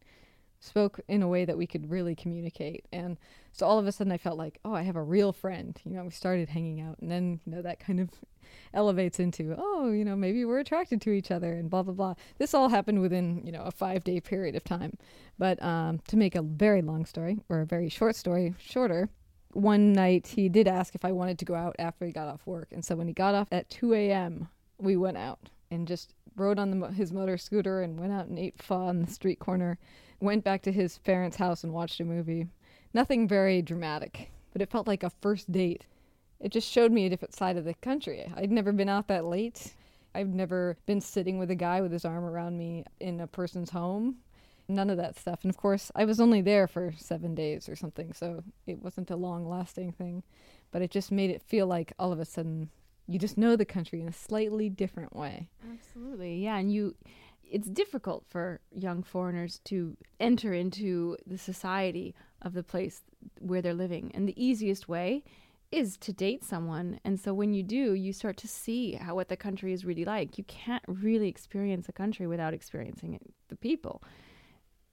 spoke 0.61 1.01
in 1.09 1.23
a 1.23 1.29
way 1.29 1.45
that 1.45 1.59
we 1.59 1.67
could 1.67 1.91
really 1.91 2.15
communicate. 2.15 2.85
And 2.93 3.17
so 3.53 3.67
all 3.67 3.79
of 3.79 3.87
a 3.87 3.93
sudden 3.93 4.13
I 4.13 4.19
felt 4.19 4.39
like, 4.39 4.59
oh, 4.65 4.75
I 4.75 4.83
have 4.83 4.97
a 4.97 5.03
real 5.03 5.33
friend. 5.33 5.79
You 5.85 5.93
know, 5.93 6.05
we 6.05 6.11
started 6.11 6.49
hanging 6.49 6.81
out 6.81 6.99
and 7.01 7.11
then, 7.11 7.41
you 7.45 7.53
know, 7.53 7.63
that 7.63 7.81
kind 7.81 8.01
of 8.01 8.11
elevates 8.75 9.19
into, 9.19 9.55
oh, 9.57 9.91
you 9.91 10.05
know, 10.05 10.17
maybe 10.17 10.45
we're 10.45 10.59
attracted 10.59 11.01
to 11.03 11.11
each 11.11 11.31
other 11.31 11.53
and 11.53 11.71
blah, 11.71 11.83
blah, 11.83 11.95
blah. 11.95 12.15
This 12.39 12.55
all 12.55 12.69
happened 12.69 13.01
within, 13.01 13.43
you 13.45 13.53
know, 13.53 13.63
a 13.63 13.71
five 13.71 14.05
day 14.05 14.21
period 14.21 14.57
of 14.57 14.65
time. 14.65 14.97
But 15.39 15.63
um, 15.63 16.01
to 16.09 16.17
make 16.17 16.35
a 16.35 16.43
very 16.43 16.83
long 16.83 17.07
story 17.07 17.39
or 17.49 17.61
a 17.61 17.67
very 17.67 17.89
short 17.89 18.17
story 18.17 18.55
shorter, 18.59 19.09
one 19.53 19.93
night 19.93 20.27
he 20.27 20.49
did 20.49 20.69
ask 20.69 20.95
if 20.95 21.05
I 21.05 21.13
wanted 21.13 21.39
to 21.39 21.45
go 21.45 21.55
out 21.55 21.77
after 21.79 22.05
he 22.05 22.13
got 22.13 22.29
off 22.29 22.47
work. 22.47 22.69
And 22.73 22.85
so 22.85 22.95
when 22.95 23.07
he 23.07 23.15
got 23.15 23.35
off 23.35 23.49
at 23.51 23.71
2 23.71 23.95
a.m., 23.95 24.49
we 24.79 24.97
went 24.97 25.17
out 25.17 25.51
and 25.71 25.89
just 25.89 26.13
rode 26.37 26.59
on 26.59 26.79
the, 26.79 26.89
his 26.89 27.13
motor 27.13 27.39
scooter 27.39 27.83
and 27.83 27.99
went 27.99 28.13
out 28.13 28.27
and 28.27 28.39
ate 28.39 28.63
pho 28.63 28.77
on 28.77 29.01
the 29.01 29.11
street 29.11 29.39
corner 29.39 29.79
went 30.21 30.45
back 30.45 30.63
to 30.63 30.73
his 30.73 30.99
parents' 30.99 31.37
house 31.37 31.65
and 31.65 31.73
watched 31.73 32.01
a 32.01 32.05
movie. 32.05 32.47
Nothing 32.95 33.29
very 33.29 33.63
dramatic, 33.63 34.31
but 34.53 34.63
it 34.63 34.71
felt 34.71 34.87
like 34.87 35.03
a 35.03 35.11
first 35.21 35.51
date. 35.53 35.85
It 36.41 36.53
just 36.53 36.71
showed 36.71 36.93
me 36.93 37.07
a 37.07 37.11
different 37.11 37.35
side 37.35 37.57
of 37.57 37.65
the 37.65 37.75
country. 37.75 38.31
I'd 38.37 38.51
never 38.51 38.73
been 38.73 38.89
out 38.89 39.09
that 39.09 39.25
late. 39.25 39.75
I've 40.15 40.29
never 40.29 40.79
been 40.87 41.01
sitting 41.01 41.39
with 41.39 41.51
a 41.51 41.55
guy 41.55 41.81
with 41.81 41.93
his 41.93 42.05
arm 42.05 42.25
around 42.25 42.57
me 42.57 42.85
in 43.01 43.21
a 43.21 43.27
person's 43.27 43.71
home. 43.71 44.17
None 44.69 44.91
of 44.91 44.97
that 44.97 45.19
stuff. 45.19 45.41
And 45.43 45.51
of 45.51 45.57
course, 45.57 45.93
I 45.95 46.05
was 46.05 46.21
only 46.21 46.41
there 46.41 46.67
for 46.67 46.93
seven 46.97 47.35
days 47.35 47.69
or 47.69 47.77
something, 47.77 48.13
so 48.13 48.43
it 48.67 48.83
wasn't 48.83 49.11
a 49.11 49.17
long 49.17 49.49
lasting 49.49 49.93
thing. 49.93 50.23
But 50.73 50.83
it 50.83 50.91
just 50.91 51.13
made 51.13 51.31
it 51.31 51.43
feel 51.43 51.67
like 51.67 51.93
all 51.99 52.13
of 52.13 52.19
a 52.19 52.25
sudden 52.25 52.71
you 53.07 53.19
just 53.19 53.39
know 53.39 53.57
the 53.57 53.65
country 53.65 54.01
in 54.01 54.09
a 54.09 54.13
slightly 54.13 54.69
different 54.69 55.15
way. 55.15 55.49
Absolutely. 55.73 56.43
Yeah. 56.43 56.57
And 56.57 56.73
you 56.73 56.95
it's 57.49 57.69
difficult 57.69 58.25
for 58.29 58.61
young 58.73 59.03
foreigners 59.03 59.61
to 59.65 59.97
enter 60.19 60.53
into 60.53 61.17
the 61.27 61.39
society 61.39 62.15
of 62.43 62.55
the 62.55 62.63
place 62.63 63.03
where 63.41 63.63
they're 63.63 63.75
living. 63.75 64.11
And 64.15 64.29
the 64.29 64.45
easiest 64.45 64.89
way 64.89 65.23
is 65.73 65.97
to 65.99 66.13
date 66.13 66.45
someone. 66.45 67.01
And 67.05 67.19
so 67.19 67.35
when 67.35 67.53
you 67.53 67.63
do, 67.63 67.95
you 67.95 68.13
start 68.13 68.37
to 68.39 68.49
see 68.49 68.93
how 68.95 69.15
what 69.15 69.29
the 69.29 69.37
country 69.37 69.73
is 69.73 69.85
really 69.85 70.05
like. 70.05 70.39
You 70.39 70.45
can't 70.45 70.85
really 70.87 71.29
experience 71.29 71.89
a 71.89 71.93
country 71.93 72.27
without 72.27 72.55
experiencing 72.55 73.15
it, 73.15 73.23
the 73.49 73.57
people. 73.57 74.03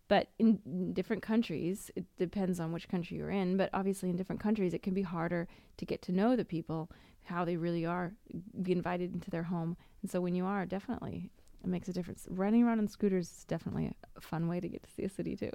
But 0.08 0.30
in 0.38 0.94
different 0.94 1.22
countries, 1.22 1.90
it 1.96 2.06
depends 2.18 2.60
on 2.60 2.72
which 2.72 2.90
country 2.90 3.18
you're 3.18 3.32
in, 3.32 3.58
but 3.58 3.70
obviously 3.74 4.10
in 4.10 4.16
different 4.16 4.42
countries 4.42 4.74
it 4.74 4.84
can 4.84 4.94
be 4.94 5.02
harder 5.02 5.48
to 5.78 5.86
get 5.86 6.02
to 6.04 6.12
know 6.12 6.36
the 6.36 6.46
people, 6.46 6.90
how 7.26 7.46
they 7.46 7.58
really 7.58 7.86
are, 7.86 8.14
be 8.62 8.72
invited 8.72 9.14
into 9.14 9.30
their 9.32 9.44
home. 9.44 9.76
And 10.02 10.12
so 10.12 10.20
when 10.22 10.36
you 10.36 10.46
are, 10.46 10.66
definitely 10.66 11.32
It 11.64 11.70
makes 11.70 11.88
a 11.88 11.94
difference. 11.94 12.28
Riding 12.30 12.64
around 12.64 12.80
on 12.80 12.88
scooters 12.90 13.28
is 13.32 13.46
definitely 13.46 13.96
a 14.18 14.22
fun 14.22 14.48
way 14.50 14.60
to 14.60 14.68
get 14.68 14.84
to 14.84 14.90
see 14.90 15.04
a 15.04 15.10
city 15.10 15.36
too. 15.44 15.52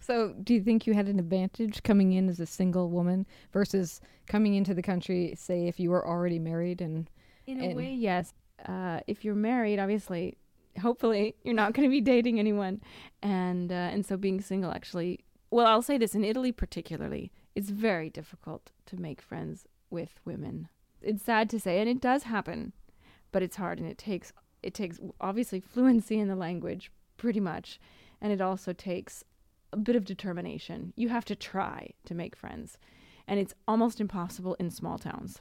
So, 0.00 0.34
do 0.44 0.54
you 0.54 0.62
think 0.62 0.86
you 0.86 0.94
had 0.94 1.08
an 1.08 1.18
advantage 1.18 1.82
coming 1.82 2.12
in 2.12 2.28
as 2.28 2.38
a 2.40 2.46
single 2.46 2.88
woman 2.90 3.26
versus 3.52 4.00
coming 4.28 4.54
into 4.54 4.72
the 4.72 4.82
country, 4.82 5.34
say, 5.36 5.66
if 5.66 5.80
you 5.80 5.90
were 5.90 6.06
already 6.06 6.38
married 6.38 6.80
and 6.80 7.10
In 7.46 7.60
a 7.60 7.64
And- 7.64 7.76
way, 7.76 7.92
yes. 7.92 8.32
Uh, 8.66 9.00
if 9.06 9.24
you're 9.24 9.34
married, 9.34 9.78
obviously, 9.80 10.36
hopefully, 10.80 11.34
you're 11.44 11.54
not 11.54 11.72
going 11.74 11.88
to 11.88 11.90
be 11.90 12.00
dating 12.02 12.38
anyone, 12.38 12.80
and 13.22 13.72
uh, 13.72 13.90
and 13.94 14.04
so 14.06 14.16
being 14.16 14.40
single 14.40 14.70
actually. 14.70 15.20
Well, 15.50 15.66
I'll 15.66 15.82
say 15.82 15.98
this 15.98 16.14
in 16.14 16.22
Italy, 16.24 16.52
particularly, 16.52 17.32
it's 17.56 17.70
very 17.70 18.10
difficult 18.10 18.70
to 18.86 18.96
make 19.00 19.20
friends 19.20 19.66
with 19.90 20.20
women. 20.24 20.68
It's 21.02 21.22
sad 21.22 21.48
to 21.50 21.60
say, 21.60 21.80
and 21.80 21.88
it 21.88 22.00
does 22.00 22.24
happen, 22.24 22.72
but 23.32 23.42
it's 23.42 23.56
hard, 23.56 23.78
and 23.78 23.88
it 23.88 23.98
takes 23.98 24.32
it 24.62 24.74
takes 24.74 25.00
obviously 25.20 25.60
fluency 25.60 26.18
in 26.18 26.28
the 26.28 26.36
language, 26.36 26.92
pretty 27.16 27.40
much, 27.40 27.80
and 28.20 28.32
it 28.32 28.40
also 28.40 28.72
takes 28.72 29.24
a 29.72 29.76
bit 29.76 29.96
of 29.96 30.04
determination. 30.04 30.92
You 30.96 31.08
have 31.08 31.24
to 31.26 31.34
try 31.34 31.90
to 32.04 32.14
make 32.14 32.36
friends, 32.36 32.76
and 33.26 33.40
it's 33.40 33.54
almost 33.66 34.00
impossible 34.00 34.56
in 34.58 34.70
small 34.70 34.98
towns. 34.98 35.40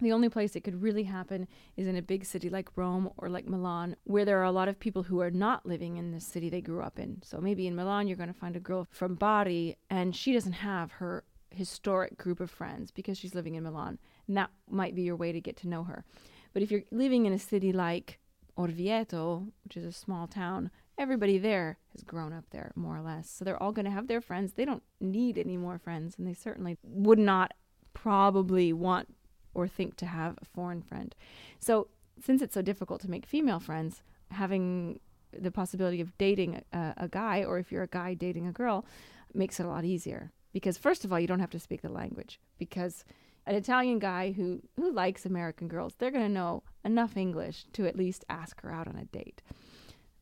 The 0.00 0.12
only 0.12 0.30
place 0.30 0.56
it 0.56 0.64
could 0.64 0.80
really 0.80 1.02
happen 1.02 1.46
is 1.76 1.86
in 1.86 1.96
a 1.96 2.02
big 2.02 2.24
city 2.24 2.48
like 2.48 2.74
Rome 2.74 3.10
or 3.18 3.28
like 3.28 3.46
Milan, 3.46 3.96
where 4.04 4.24
there 4.24 4.38
are 4.38 4.44
a 4.44 4.52
lot 4.52 4.68
of 4.68 4.80
people 4.80 5.02
who 5.02 5.20
are 5.20 5.30
not 5.30 5.66
living 5.66 5.98
in 5.98 6.10
the 6.10 6.20
city 6.20 6.48
they 6.48 6.62
grew 6.62 6.80
up 6.80 6.98
in. 6.98 7.20
So 7.22 7.38
maybe 7.38 7.66
in 7.66 7.76
Milan, 7.76 8.08
you're 8.08 8.16
going 8.16 8.32
to 8.32 8.38
find 8.38 8.56
a 8.56 8.60
girl 8.60 8.88
from 8.90 9.14
Bari, 9.16 9.76
and 9.90 10.16
she 10.16 10.32
doesn't 10.32 10.54
have 10.54 10.92
her 10.92 11.24
historic 11.50 12.16
group 12.16 12.40
of 12.40 12.50
friends 12.50 12.90
because 12.90 13.18
she's 13.18 13.34
living 13.34 13.54
in 13.54 13.64
Milan. 13.64 13.98
And 14.26 14.36
that 14.36 14.50
might 14.68 14.94
be 14.94 15.02
your 15.02 15.16
way 15.16 15.32
to 15.32 15.40
get 15.40 15.56
to 15.58 15.68
know 15.68 15.84
her. 15.84 16.04
But 16.52 16.62
if 16.62 16.70
you're 16.70 16.82
living 16.90 17.26
in 17.26 17.32
a 17.32 17.38
city 17.38 17.72
like 17.72 18.18
Orvieto, 18.56 19.50
which 19.64 19.76
is 19.76 19.84
a 19.84 19.92
small 19.92 20.26
town, 20.26 20.70
everybody 20.98 21.38
there 21.38 21.78
has 21.92 22.02
grown 22.02 22.32
up 22.32 22.44
there, 22.50 22.72
more 22.76 22.96
or 22.96 23.02
less. 23.02 23.30
So 23.30 23.44
they're 23.44 23.62
all 23.62 23.72
going 23.72 23.86
to 23.86 23.90
have 23.90 24.06
their 24.06 24.20
friends. 24.20 24.52
They 24.52 24.64
don't 24.64 24.82
need 25.00 25.38
any 25.38 25.56
more 25.56 25.78
friends, 25.78 26.16
and 26.18 26.26
they 26.26 26.34
certainly 26.34 26.76
would 26.82 27.18
not 27.18 27.54
probably 27.94 28.72
want 28.72 29.08
or 29.54 29.66
think 29.66 29.96
to 29.96 30.06
have 30.06 30.38
a 30.40 30.44
foreign 30.44 30.82
friend. 30.82 31.14
So, 31.58 31.88
since 32.22 32.42
it's 32.42 32.54
so 32.54 32.62
difficult 32.62 33.00
to 33.00 33.10
make 33.10 33.24
female 33.24 33.60
friends, 33.60 34.02
having 34.30 35.00
the 35.32 35.50
possibility 35.50 36.00
of 36.00 36.16
dating 36.18 36.62
a, 36.72 36.94
a 36.98 37.08
guy, 37.08 37.42
or 37.44 37.58
if 37.58 37.72
you're 37.72 37.84
a 37.84 37.88
guy 37.88 38.14
dating 38.14 38.46
a 38.46 38.52
girl, 38.52 38.84
makes 39.32 39.58
it 39.58 39.64
a 39.64 39.68
lot 39.68 39.84
easier. 39.84 40.32
Because 40.52 40.78
first 40.78 41.04
of 41.04 41.12
all, 41.12 41.20
you 41.20 41.26
don't 41.26 41.40
have 41.40 41.50
to 41.50 41.60
speak 41.60 41.82
the 41.82 41.88
language. 41.88 42.40
Because 42.58 43.04
an 43.46 43.54
Italian 43.54 43.98
guy 43.98 44.32
who 44.32 44.60
who 44.76 44.92
likes 44.92 45.24
American 45.26 45.68
girls, 45.68 45.94
they're 45.98 46.10
going 46.10 46.26
to 46.26 46.32
know 46.32 46.62
enough 46.84 47.16
English 47.16 47.66
to 47.72 47.86
at 47.86 47.96
least 47.96 48.24
ask 48.28 48.60
her 48.62 48.72
out 48.72 48.88
on 48.88 48.96
a 48.96 49.04
date. 49.04 49.42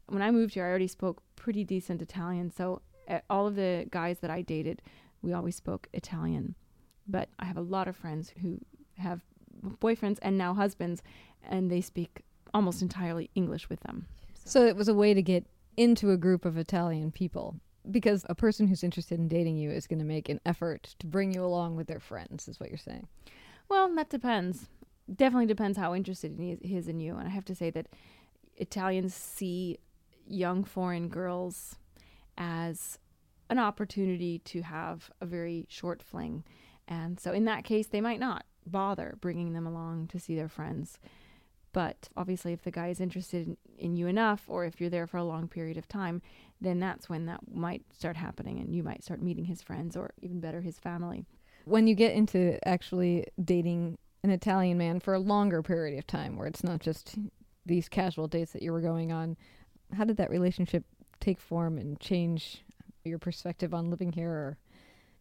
When 0.06 0.22
I 0.22 0.30
moved 0.30 0.54
here, 0.54 0.64
I 0.64 0.68
already 0.68 0.88
spoke 0.88 1.22
pretty 1.36 1.64
decent 1.64 2.00
Italian, 2.00 2.50
so 2.50 2.80
uh, 3.08 3.20
all 3.28 3.46
of 3.46 3.56
the 3.56 3.86
guys 3.90 4.20
that 4.20 4.30
I 4.30 4.42
dated, 4.42 4.80
we 5.22 5.32
always 5.32 5.56
spoke 5.56 5.88
Italian. 5.92 6.54
But 7.06 7.28
I 7.38 7.44
have 7.44 7.56
a 7.56 7.62
lot 7.62 7.88
of 7.88 7.96
friends 7.96 8.32
who 8.40 8.58
have 8.96 9.20
boyfriends 9.62 10.18
and 10.22 10.38
now 10.38 10.54
husbands, 10.54 11.02
and 11.42 11.70
they 11.70 11.80
speak 11.80 12.22
almost 12.54 12.80
entirely 12.80 13.30
English 13.34 13.68
with 13.68 13.80
them. 13.80 14.06
So 14.44 14.64
it 14.64 14.76
was 14.76 14.88
a 14.88 14.94
way 14.94 15.12
to 15.12 15.22
get 15.22 15.44
into 15.76 16.10
a 16.10 16.16
group 16.16 16.44
of 16.44 16.56
Italian 16.56 17.12
people 17.12 17.56
because 17.90 18.24
a 18.28 18.34
person 18.34 18.66
who's 18.66 18.84
interested 18.84 19.18
in 19.18 19.28
dating 19.28 19.56
you 19.56 19.70
is 19.70 19.86
going 19.86 19.98
to 19.98 20.04
make 20.04 20.28
an 20.28 20.40
effort 20.44 20.94
to 20.98 21.06
bring 21.06 21.32
you 21.32 21.44
along 21.44 21.76
with 21.76 21.86
their 21.86 22.00
friends, 22.00 22.48
is 22.48 22.60
what 22.60 22.68
you're 22.68 22.78
saying. 22.78 23.06
Well, 23.68 23.94
that 23.94 24.10
depends. 24.10 24.68
Definitely 25.14 25.46
depends 25.46 25.78
how 25.78 25.94
interested 25.94 26.38
he 26.38 26.76
is, 26.76 26.88
in 26.88 27.00
you. 27.00 27.16
And 27.16 27.26
I 27.26 27.30
have 27.30 27.44
to 27.46 27.54
say 27.54 27.70
that 27.70 27.86
Italians 28.56 29.14
see 29.14 29.78
young 30.26 30.64
foreign 30.64 31.08
girls 31.08 31.76
as 32.36 32.98
an 33.50 33.58
opportunity 33.58 34.38
to 34.40 34.62
have 34.62 35.10
a 35.20 35.26
very 35.26 35.66
short 35.68 36.02
fling. 36.02 36.44
And 36.86 37.18
so 37.18 37.32
in 37.32 37.46
that 37.46 37.64
case, 37.64 37.86
they 37.86 38.00
might 38.00 38.20
not 38.20 38.44
bother 38.66 39.16
bringing 39.20 39.54
them 39.54 39.66
along 39.66 40.08
to 40.08 40.18
see 40.18 40.36
their 40.36 40.48
friends. 40.48 40.98
But 41.72 42.08
obviously, 42.16 42.52
if 42.52 42.62
the 42.62 42.70
guy 42.70 42.88
is 42.88 43.00
interested 43.00 43.46
in, 43.46 43.56
in 43.78 43.96
you 43.96 44.06
enough, 44.06 44.44
or 44.48 44.64
if 44.64 44.80
you're 44.80 44.90
there 44.90 45.06
for 45.06 45.18
a 45.18 45.24
long 45.24 45.48
period 45.48 45.76
of 45.76 45.88
time, 45.88 46.22
then 46.60 46.80
that's 46.80 47.08
when 47.08 47.26
that 47.26 47.40
might 47.52 47.82
start 47.92 48.16
happening, 48.16 48.58
and 48.58 48.74
you 48.74 48.82
might 48.82 49.04
start 49.04 49.22
meeting 49.22 49.44
his 49.44 49.62
friends, 49.62 49.96
or 49.96 50.10
even 50.20 50.40
better, 50.40 50.60
his 50.60 50.78
family. 50.78 51.24
When 51.64 51.86
you 51.86 51.94
get 51.94 52.14
into 52.14 52.58
actually 52.66 53.26
dating 53.42 53.98
an 54.22 54.30
Italian 54.30 54.78
man 54.78 55.00
for 55.00 55.14
a 55.14 55.18
longer 55.18 55.62
period 55.62 55.98
of 55.98 56.06
time, 56.06 56.36
where 56.36 56.46
it's 56.46 56.64
not 56.64 56.80
just 56.80 57.16
these 57.66 57.88
casual 57.88 58.26
dates 58.26 58.52
that 58.52 58.62
you 58.62 58.72
were 58.72 58.80
going 58.80 59.12
on, 59.12 59.36
how 59.96 60.04
did 60.04 60.16
that 60.16 60.30
relationship 60.30 60.84
take 61.20 61.40
form 61.40 61.78
and 61.78 62.00
change 62.00 62.64
your 63.04 63.18
perspective 63.18 63.72
on 63.72 63.90
living 63.90 64.12
here 64.12 64.30
or 64.30 64.58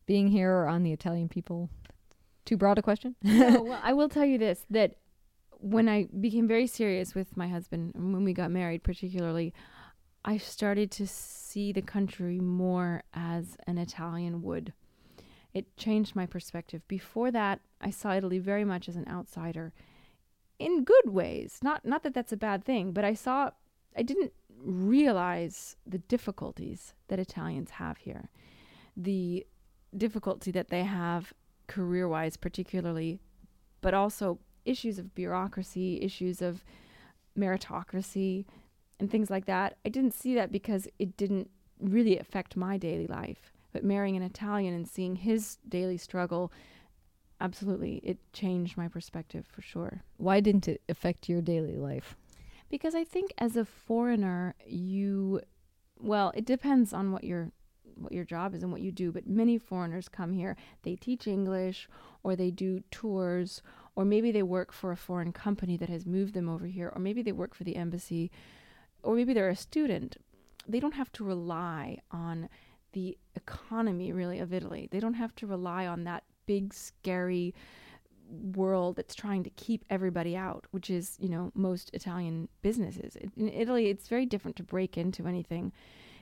being 0.06 0.28
here 0.28 0.52
or 0.52 0.68
on 0.68 0.84
the 0.84 0.94
Italian 0.94 1.30
people? 1.30 1.70
Too 2.46 2.58
broad 2.58 2.78
a 2.78 2.82
question? 2.82 3.16
no, 3.24 3.62
well, 3.64 3.80
I 3.84 3.94
will 3.94 4.10
tell 4.10 4.26
you 4.26 4.38
this 4.38 4.66
that 4.70 4.96
when 5.60 5.90
I 5.90 6.08
became 6.20 6.48
very 6.48 6.68
serious 6.68 7.16
with 7.16 7.36
my 7.36 7.48
husband, 7.48 7.94
when 7.96 8.24
we 8.24 8.34
got 8.34 8.52
married, 8.52 8.84
particularly, 8.84 9.54
I 10.26 10.38
started 10.38 10.92
to 10.92 11.08
see 11.08 11.72
the 11.72 11.82
country 11.82 12.40
more 12.40 13.04
as 13.14 13.58
an 13.66 13.78
Italian 13.78 14.42
would. 14.42 14.74
It 15.54 15.76
changed 15.78 16.16
my 16.16 16.26
perspective. 16.26 16.88
Before 16.88 17.32
that, 17.32 17.62
I 17.80 17.90
saw 17.90 18.14
Italy 18.14 18.40
very 18.40 18.66
much 18.66 18.90
as 18.90 18.96
an 18.96 19.08
outsider 19.08 19.74
in 20.60 20.84
good 20.84 21.10
ways. 21.10 21.60
Not 21.64 21.86
not 21.86 22.04
that 22.04 22.14
that's 22.14 22.34
a 22.34 22.38
bad 22.38 22.64
thing, 22.64 22.92
but 22.92 23.06
I 23.06 23.14
saw 23.14 23.52
I 23.96 24.04
didn't 24.04 24.34
realize 24.60 25.78
the 25.86 26.00
difficulties 26.00 26.94
that 27.08 27.20
Italians 27.20 27.72
have 27.72 27.98
here. 27.98 28.30
The 28.96 29.46
difficulty 29.96 30.52
that 30.52 30.70
they 30.70 30.84
have 30.84 31.34
career 31.68 32.08
wise, 32.08 32.38
particularly, 32.38 33.20
but 33.82 33.94
also 33.94 34.40
issues 34.66 35.00
of 35.00 35.16
bureaucracy, 35.16 36.02
issues 36.02 36.42
of 36.42 36.64
meritocracy, 37.38 38.46
and 39.00 39.10
things 39.10 39.30
like 39.30 39.46
that. 39.46 39.78
I 39.86 39.90
didn't 39.90 40.14
see 40.14 40.36
that 40.36 40.52
because 40.52 40.88
it 41.00 41.18
didn't 41.18 41.50
really 41.80 42.18
affect 42.18 42.56
my 42.56 42.78
daily 42.78 43.08
life. 43.08 43.52
But 43.72 43.84
marrying 43.84 44.16
an 44.16 44.24
Italian 44.24 44.74
and 44.74 44.88
seeing 44.88 45.18
his 45.18 45.58
daily 45.68 45.98
struggle, 45.98 46.52
absolutely, 47.40 48.02
it 48.04 48.18
changed 48.34 48.78
my 48.78 48.88
perspective 48.88 49.46
for 49.46 49.62
sure. 49.62 50.04
Why 50.18 50.40
didn't 50.40 50.68
it 50.68 50.82
affect 50.90 51.30
your 51.30 51.42
daily 51.42 51.78
life? 51.78 52.16
Because 52.70 52.96
I 52.96 53.04
think 53.04 53.34
as 53.38 53.56
a 53.56 53.66
foreigner, 53.66 54.56
you, 54.66 55.42
well, 56.00 56.32
it 56.36 56.46
depends 56.46 56.94
on 56.94 57.12
what 57.12 57.24
your 57.24 57.52
what 58.00 58.12
your 58.12 58.24
job 58.24 58.54
is 58.54 58.62
and 58.62 58.72
what 58.72 58.82
you 58.82 58.92
do, 58.92 59.12
but 59.12 59.28
many 59.28 59.58
foreigners 59.58 60.08
come 60.08 60.34
here. 60.34 60.56
They 60.84 60.96
teach 60.96 61.26
English 61.26 61.90
or 62.22 62.36
they 62.36 62.52
do 62.52 62.84
tours 62.92 63.64
or 63.96 64.06
maybe 64.06 64.32
they 64.32 64.44
work 64.44 64.72
for 64.72 64.92
a 64.92 64.98
foreign 64.98 65.32
company 65.32 65.78
that 65.78 65.90
has 65.90 66.06
moved 66.06 66.34
them 66.36 66.48
over 66.48 66.68
here 66.68 66.92
or 66.94 67.02
maybe 67.02 67.24
they 67.24 67.32
work 67.32 67.56
for 67.56 67.64
the 67.64 67.76
embassy 67.76 68.30
or 69.08 69.16
maybe 69.16 69.34
they're 69.34 69.48
a 69.48 69.56
student. 69.56 70.18
They 70.68 70.82
don't 70.82 70.96
have 70.96 71.14
to 71.14 71.24
rely 71.24 72.00
on 72.12 72.50
the 72.92 73.18
economy 73.36 74.12
really 74.12 74.40
of 74.40 74.54
Italy. 74.54 74.90
They 74.92 75.00
don't 75.00 75.14
have 75.14 75.34
to 75.36 75.48
rely 75.48 75.88
on 75.88 76.04
that 76.04 76.26
big 76.46 76.74
scary 76.74 77.56
world 78.30 78.98
that's 78.98 79.16
trying 79.16 79.44
to 79.44 79.50
keep 79.52 79.86
everybody 79.90 80.36
out, 80.36 80.66
which 80.72 80.90
is, 80.90 81.16
you 81.22 81.30
know, 81.30 81.54
most 81.56 81.90
Italian 81.94 82.50
businesses. 82.62 83.16
In 83.16 83.48
Italy, 83.48 83.88
it's 83.88 84.10
very 84.10 84.26
different 84.26 84.58
to 84.58 84.64
break 84.64 84.98
into 84.98 85.26
anything 85.26 85.72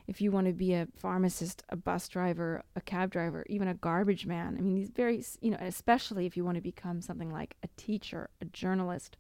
if 0.05 0.21
you 0.21 0.29
want 0.29 0.45
to 0.45 0.53
be 0.53 0.75
a 0.75 0.87
pharmacist, 0.95 1.63
a 1.69 1.75
bus 1.75 2.07
driver, 2.07 2.63
a 2.75 2.81
cab 2.81 3.09
driver, 3.09 3.43
even 3.49 3.67
a 3.67 3.73
garbage 3.73 4.27
man. 4.27 4.55
I 4.59 4.61
mean, 4.61 4.75
these 4.75 4.91
very, 4.91 5.23
you 5.41 5.49
know, 5.49 5.57
especially 5.59 6.27
if 6.27 6.37
you 6.37 6.45
want 6.45 6.55
to 6.55 6.61
become 6.61 7.01
something 7.01 7.31
like 7.31 7.55
a 7.63 7.67
teacher, 7.77 8.29
a 8.39 8.45
journalist, 8.45 9.17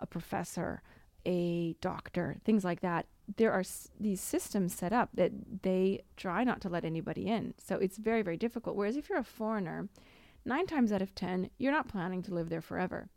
a 0.00 0.06
professor, 0.06 0.82
a 1.26 1.74
doctor, 1.80 2.36
things 2.44 2.64
like 2.64 2.80
that. 2.80 3.06
There 3.36 3.52
are 3.52 3.60
s- 3.60 3.88
these 3.98 4.20
systems 4.20 4.74
set 4.74 4.92
up 4.92 5.10
that 5.14 5.32
they 5.62 6.02
try 6.16 6.44
not 6.44 6.60
to 6.62 6.68
let 6.68 6.84
anybody 6.84 7.26
in. 7.26 7.54
So 7.58 7.76
it's 7.76 7.98
very, 7.98 8.22
very 8.22 8.36
difficult. 8.36 8.76
Whereas 8.76 8.96
if 8.96 9.08
you're 9.08 9.18
a 9.18 9.24
foreigner, 9.24 9.88
nine 10.44 10.66
times 10.66 10.92
out 10.92 11.02
of 11.02 11.14
10, 11.14 11.50
you're 11.58 11.72
not 11.72 11.88
planning 11.88 12.22
to 12.22 12.34
live 12.34 12.48
there 12.48 12.60
forever. 12.60 13.08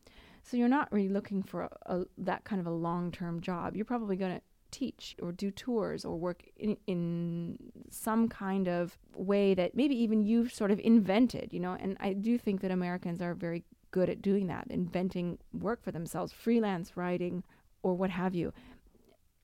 So 0.44 0.58
you're 0.58 0.68
not 0.68 0.92
really 0.92 1.10
looking 1.10 1.44
for 1.44 1.64
a, 1.64 1.70
a, 1.86 2.06
that 2.18 2.44
kind 2.44 2.60
of 2.60 2.66
a 2.66 2.72
long 2.72 3.12
term 3.12 3.40
job. 3.40 3.76
You're 3.76 3.86
probably 3.86 4.16
going 4.16 4.36
to 4.36 4.42
teach 4.72 5.16
or 5.22 5.32
do 5.32 5.52
tours 5.52 6.06
or 6.06 6.18
work 6.18 6.44
in, 6.58 6.78
in 6.88 7.58
some 7.90 8.28
kind 8.28 8.68
of 8.68 8.98
way 9.16 9.54
that 9.54 9.76
maybe 9.76 9.96
even 9.96 10.24
you've 10.24 10.54
sort 10.54 10.72
of 10.72 10.80
invented, 10.80 11.54
you 11.54 11.60
know. 11.60 11.78
And 11.80 11.98
I 12.00 12.14
do 12.14 12.38
think 12.38 12.62
that 12.62 12.72
Americans 12.72 13.22
are 13.22 13.34
very 13.34 13.64
good 13.92 14.10
at 14.10 14.22
doing 14.22 14.48
that, 14.48 14.68
inventing 14.70 15.40
work 15.54 15.84
for 15.84 15.92
themselves, 15.92 16.32
freelance 16.32 16.96
writing 16.96 17.44
or 17.84 17.94
what 17.94 18.10
have 18.10 18.36
you. 18.36 18.54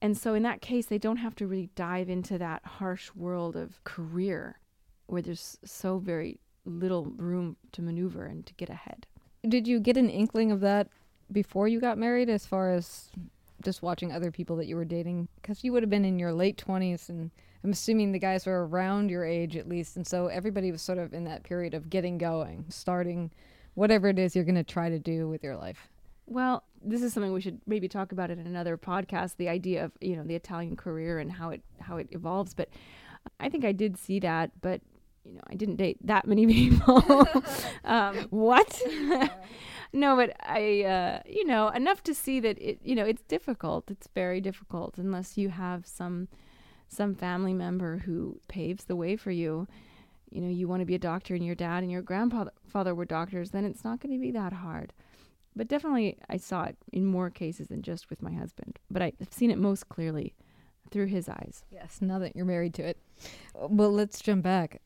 And 0.02 0.18
so 0.18 0.34
in 0.34 0.44
that 0.44 0.62
case, 0.62 0.86
they 0.86 0.98
don't 0.98 1.18
have 1.18 1.36
to 1.36 1.48
really 1.48 1.70
dive 1.76 2.10
into 2.10 2.38
that 2.38 2.64
harsh 2.66 3.12
world 3.16 3.56
of 3.56 3.84
career 3.84 4.60
where 5.08 5.22
there's 5.22 5.58
so 5.64 5.98
very 5.98 6.40
little 6.66 7.06
room 7.06 7.56
to 7.72 7.82
maneuver 7.82 8.26
and 8.26 8.46
to 8.46 8.54
get 8.56 8.70
ahead. 8.70 9.06
Did 9.48 9.68
you 9.68 9.80
get 9.80 9.98
an 9.98 10.10
inkling 10.10 10.52
of 10.52 10.60
that 10.62 10.90
before 11.32 11.68
you 11.68 11.80
got 11.80 11.98
married 11.98 12.30
as 12.30 12.46
far 12.46 12.72
as 12.72 13.10
just 13.64 13.82
watching 13.82 14.12
other 14.12 14.32
people 14.32 14.56
that 14.58 14.68
you 14.68 14.76
were 14.76 14.86
dating? 14.86 15.28
Because 15.42 15.64
you 15.64 15.72
would 15.72 15.84
have 15.84 15.90
been 15.90 16.06
in 16.06 16.20
your 16.20 16.34
late 16.34 16.64
20s, 16.66 17.10
and 17.10 17.32
I'm 17.64 17.72
assuming 17.72 18.12
the 18.12 18.20
guys 18.20 18.46
were 18.46 18.68
around 18.68 19.10
your 19.10 19.26
age 19.26 19.56
at 19.56 19.70
least. 19.70 19.96
And 19.96 20.06
so 20.06 20.28
everybody 20.28 20.72
was 20.72 20.82
sort 20.82 20.98
of 20.98 21.14
in 21.14 21.24
that 21.26 21.44
period 21.44 21.74
of 21.74 21.90
getting 21.90 22.18
going, 22.18 22.66
starting 22.70 23.32
whatever 23.76 24.08
it 24.10 24.20
is 24.20 24.36
you're 24.36 24.46
going 24.46 24.56
to 24.56 24.64
try 24.64 24.90
to 24.90 25.00
do 25.00 25.28
with 25.28 25.44
your 25.44 25.56
life. 25.56 25.90
Well, 26.28 26.64
this 26.86 27.02
is 27.02 27.14
something 27.14 27.34
we 27.34 27.42
should 27.42 27.60
maybe 27.66 27.88
talk 27.88 28.12
about 28.12 28.32
in 28.32 28.40
another 28.40 28.78
podcast. 28.78 29.38
The 29.38 29.50
idea 29.50 29.84
of 29.84 29.92
you 30.00 30.16
know 30.16 30.24
the 30.24 30.36
Italian 30.36 30.76
career 30.76 31.20
and 31.20 31.32
how 31.32 31.50
it 31.50 31.62
how 31.80 31.98
it 31.98 32.08
evolves. 32.12 32.54
But 32.54 32.70
I 33.40 33.50
think 33.50 33.66
I 33.66 33.72
did 33.72 33.98
see 33.98 34.20
that, 34.20 34.52
but 34.62 34.82
you 35.24 35.34
know 35.34 35.42
I 35.50 35.56
didn't 35.56 35.78
date 35.78 35.98
that 36.06 36.28
many 36.28 36.46
people. 36.54 37.28
um, 37.84 38.28
what? 38.30 38.82
no, 39.94 40.16
but 40.16 40.36
I 40.42 40.84
uh, 40.84 41.20
you 41.26 41.46
know 41.46 41.70
enough 41.70 42.04
to 42.04 42.14
see 42.14 42.40
that 42.40 42.58
it 42.60 42.80
you 42.84 42.96
know 42.96 43.06
it's 43.06 43.24
difficult. 43.24 43.90
It's 43.90 44.08
very 44.14 44.40
difficult 44.42 44.98
unless 44.98 45.38
you 45.38 45.50
have 45.50 45.86
some 45.88 46.28
some 46.88 47.16
family 47.16 47.54
member 47.54 47.98
who 48.00 48.40
paves 48.48 48.86
the 48.86 48.96
way 48.96 49.16
for 49.16 49.32
you. 49.32 49.68
You 50.30 50.42
know, 50.42 50.50
you 50.50 50.68
want 50.68 50.82
to 50.82 50.86
be 50.86 50.96
a 50.96 51.00
doctor, 51.00 51.34
and 51.34 51.46
your 51.46 51.56
dad 51.56 51.84
and 51.84 51.92
your 51.92 52.02
grandfather 52.02 52.94
were 52.94 53.06
doctors. 53.06 53.52
Then 53.52 53.64
it's 53.64 53.84
not 53.84 54.02
going 54.02 54.14
to 54.14 54.20
be 54.20 54.32
that 54.32 54.54
hard 54.54 54.92
but 55.56 55.68
definitely 55.68 56.18
I 56.30 56.38
saw 56.38 56.66
it 56.66 56.78
in 56.92 57.06
more 57.06 57.30
cases 57.30 57.68
than 57.68 57.82
just 57.82 58.10
with 58.10 58.22
my 58.22 58.34
husband. 58.34 58.80
But 58.90 59.02
I've 59.02 59.16
seen 59.32 59.52
it 59.52 59.58
most 59.58 59.90
clearly 59.90 60.36
through 60.92 61.08
his 61.08 61.30
eyes. 61.30 61.64
Yes, 61.72 61.98
now 62.02 62.20
that 62.20 62.36
you're 62.36 62.46
married 62.46 62.74
to 62.76 62.84
it. 62.84 62.98
Well, 63.54 63.92
let's 63.92 64.22
jump 64.22 64.44
back 64.44 64.82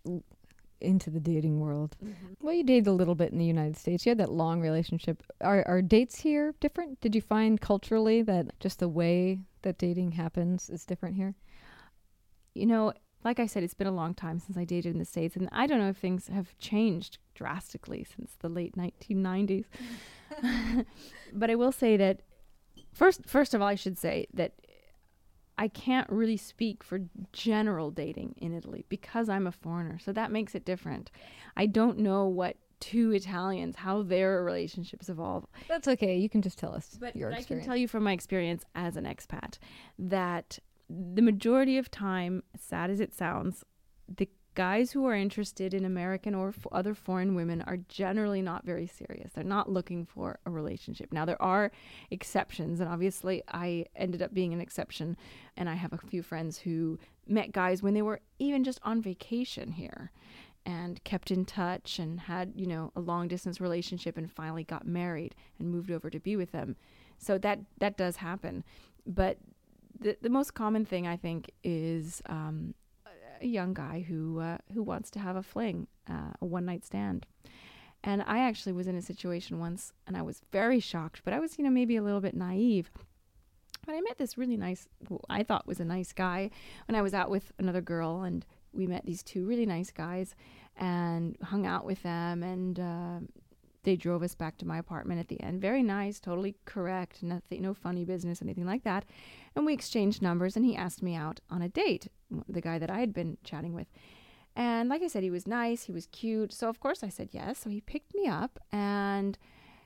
into 0.82 1.10
the 1.10 1.20
dating 1.20 1.60
world. 1.60 1.96
Mm-hmm. 2.04 2.34
Well, 2.42 2.54
you 2.54 2.64
dated 2.64 2.88
a 2.88 2.94
little 2.94 3.16
bit 3.16 3.32
in 3.32 3.38
the 3.38 3.46
United 3.46 3.78
States. 3.78 4.06
You 4.06 4.12
had 4.12 4.20
that 4.20 4.32
long 4.32 4.62
relationship. 4.62 5.24
Are 5.42 5.64
are 5.68 5.82
dates 5.82 6.20
here 6.20 6.54
different? 6.60 7.02
Did 7.02 7.16
you 7.16 7.22
find 7.22 7.60
culturally 7.60 8.22
that 8.24 8.60
just 8.60 8.80
the 8.80 8.90
way 8.90 9.42
that 9.64 9.78
dating 9.78 10.14
happens 10.14 10.70
is 10.70 10.86
different 10.86 11.16
here? 11.16 11.36
You 12.54 12.66
know, 12.66 12.94
like 13.24 13.40
I 13.40 13.46
said, 13.46 13.64
it's 13.64 13.74
been 13.74 13.88
a 13.88 13.92
long 13.92 14.14
time 14.14 14.40
since 14.40 14.58
I 14.58 14.64
dated 14.64 14.94
in 14.94 15.00
the 15.00 15.06
States, 15.06 15.36
and 15.36 15.50
I 15.52 15.68
don't 15.68 15.80
know 15.80 15.90
if 15.90 15.98
things 15.98 16.28
have 16.28 16.58
changed 16.58 17.18
drastically 17.36 18.06
since 18.06 18.36
the 18.40 18.50
late 18.50 18.76
1990s. 18.78 19.66
but 21.34 21.50
I 21.50 21.56
will 21.56 21.72
say 21.72 21.98
that 21.98 22.22
first, 22.94 23.26
first 23.28 23.54
of 23.54 23.62
all, 23.62 23.68
I 23.68 23.76
should 23.76 23.98
say 23.98 24.28
that 24.34 24.54
I 25.58 25.68
can't 25.68 26.10
really 26.10 26.38
speak 26.38 26.84
for 26.84 27.02
general 27.34 27.92
dating 27.92 28.36
in 28.38 28.54
Italy 28.54 28.86
because 28.88 29.28
I'm 29.28 29.46
a 29.46 29.52
foreigner. 29.52 30.00
So 30.00 30.14
that 30.14 30.32
makes 30.32 30.56
it 30.56 30.64
different. 30.64 31.12
I 31.58 31.66
don't 31.66 32.00
know 32.00 32.26
what 32.26 32.56
two 32.80 33.12
Italians 33.12 33.76
how 33.76 34.02
their 34.02 34.42
relationships 34.44 35.10
evolve. 35.10 35.46
That's 35.68 35.90
okay. 35.90 36.18
You 36.18 36.30
can 36.30 36.42
just 36.42 36.58
tell 36.58 36.74
us 36.74 36.98
but, 37.00 37.14
but. 37.14 37.34
I 37.34 37.44
can 37.44 37.62
tell 37.62 37.76
you 37.76 37.90
from 37.90 38.04
my 38.04 38.14
experience 38.14 38.64
as 38.74 38.96
an 38.96 39.04
expat 39.04 39.58
that 39.98 40.60
the 40.90 41.22
majority 41.22 41.78
of 41.78 41.92
time, 41.92 42.44
sad 42.58 42.90
as 42.90 43.00
it 43.00 43.14
sounds, 43.14 43.64
the 44.08 44.28
guys 44.56 44.92
who 44.92 45.06
are 45.06 45.16
interested 45.16 45.74
in 45.74 45.86
American 45.86 46.34
or 46.34 46.50
f- 46.50 46.68
other 46.72 46.94
foreign 46.94 47.36
women 47.36 47.62
are 47.62 47.78
generally 47.88 48.42
not 48.42 48.66
very 48.66 48.88
serious. 48.88 49.32
They're 49.32 49.44
not 49.44 49.72
looking 49.72 50.06
for 50.06 50.40
a 50.46 50.50
relationship. 50.50 51.14
Now, 51.14 51.24
there 51.26 51.42
are 51.42 51.72
exceptions, 52.10 52.80
and 52.80 52.90
obviously, 52.90 53.44
I 53.48 53.86
ended 53.96 54.22
up 54.22 54.34
being 54.34 54.52
an 54.52 54.62
exception. 54.62 55.16
And 55.56 55.70
I 55.70 55.76
have 55.76 55.94
a 55.94 55.98
few 55.98 56.24
friends 56.24 56.58
who 56.58 57.00
met 57.28 57.52
guys 57.52 57.84
when 57.84 57.94
they 57.94 58.02
were 58.02 58.22
even 58.40 58.64
just 58.64 58.80
on 58.84 59.02
vacation 59.02 59.72
here 59.72 60.12
and 60.66 61.04
kept 61.04 61.32
in 61.32 61.46
touch 61.46 62.00
and 62.00 62.20
had, 62.20 62.54
you 62.56 62.68
know, 62.68 62.92
a 62.96 63.00
long 63.00 63.28
distance 63.28 63.62
relationship 63.62 64.18
and 64.18 64.32
finally 64.32 64.64
got 64.64 64.86
married 64.86 65.36
and 65.58 65.70
moved 65.70 65.92
over 65.92 66.10
to 66.10 66.20
be 66.20 66.36
with 66.36 66.52
them. 66.52 66.76
So 67.18 67.38
that 67.38 67.60
that 67.80 67.98
does 67.98 68.18
happen. 68.18 68.64
But 69.06 69.38
the, 70.00 70.18
the 70.22 70.30
most 70.30 70.54
common 70.54 70.86
thing 70.86 71.08
I 71.08 71.18
think 71.18 71.52
is 71.64 72.22
um, 72.28 72.74
a 73.42 73.48
young 73.48 73.74
guy 73.74 74.06
who 74.08 74.40
uh, 74.40 74.58
who 74.74 74.84
wants 74.84 75.10
to 75.12 75.20
have 75.20 75.36
a 75.36 75.44
fling, 75.44 75.88
uh, 76.10 76.32
a 76.42 76.46
one 76.46 76.66
night 76.66 76.86
stand. 76.86 77.26
And 78.04 78.24
I 78.26 78.40
actually 78.40 78.72
was 78.72 78.88
in 78.88 78.96
a 78.96 79.02
situation 79.02 79.60
once, 79.60 79.92
and 80.08 80.16
I 80.16 80.22
was 80.22 80.42
very 80.54 80.80
shocked, 80.80 81.22
but 81.26 81.34
I 81.34 81.40
was, 81.40 81.58
you 81.58 81.66
know, 81.66 81.70
maybe 81.70 81.98
a 81.98 82.02
little 82.02 82.22
bit 82.22 82.34
naive. 82.34 82.90
But 83.86 83.94
I 83.94 84.02
met 84.02 84.18
this 84.18 84.38
really 84.38 84.56
nice, 84.56 84.88
I 85.30 85.44
thought 85.44 85.68
was 85.68 85.82
a 85.82 85.86
nice 85.86 86.14
guy, 86.14 86.50
when 86.88 86.96
I 86.96 87.02
was 87.02 87.14
out 87.14 87.30
with 87.30 87.52
another 87.60 87.82
girl, 87.82 88.22
and 88.22 88.46
we 88.72 88.88
met 88.88 89.06
these 89.06 89.22
two 89.22 89.46
really 89.46 89.66
nice 89.66 89.92
guys, 89.92 90.34
and 90.78 91.36
hung 91.44 91.66
out 91.66 91.86
with 91.86 92.02
them, 92.04 92.42
and 92.42 92.80
uh, 92.80 93.20
they 93.84 93.96
drove 93.96 94.24
us 94.24 94.36
back 94.36 94.58
to 94.58 94.68
my 94.68 94.78
apartment 94.78 95.20
at 95.20 95.28
the 95.28 95.42
end. 95.42 95.62
Very 95.62 95.84
nice, 95.84 96.20
totally 96.20 96.56
correct, 96.66 97.24
nothing, 97.24 97.62
no 97.62 97.74
funny 97.74 98.04
business, 98.06 98.42
anything 98.42 98.66
like 98.66 98.84
that. 98.84 99.06
And 99.56 99.66
we 99.66 99.74
exchanged 99.74 100.22
numbers, 100.22 100.56
and 100.56 100.66
he 100.66 100.76
asked 100.76 101.02
me 101.02 101.16
out 101.16 101.40
on 101.50 101.62
a 101.62 101.70
date, 101.70 102.08
the 102.48 102.62
guy 102.62 102.78
that 102.80 102.92
I 102.92 103.00
had 103.00 103.14
been 103.14 103.38
chatting 103.44 103.74
with. 103.74 103.88
And 104.56 104.90
like 104.90 105.02
I 105.02 105.08
said, 105.08 105.24
he 105.24 105.32
was 105.32 105.48
nice, 105.48 105.84
he 105.84 105.92
was 105.92 106.08
cute. 106.08 106.52
So, 106.52 106.68
of 106.68 106.80
course, 106.80 107.04
I 107.04 107.10
said 107.10 107.30
yes. 107.32 107.60
So 107.60 107.70
he 107.70 107.82
picked 107.82 108.14
me 108.14 108.28
up 108.28 108.60
and 108.72 109.38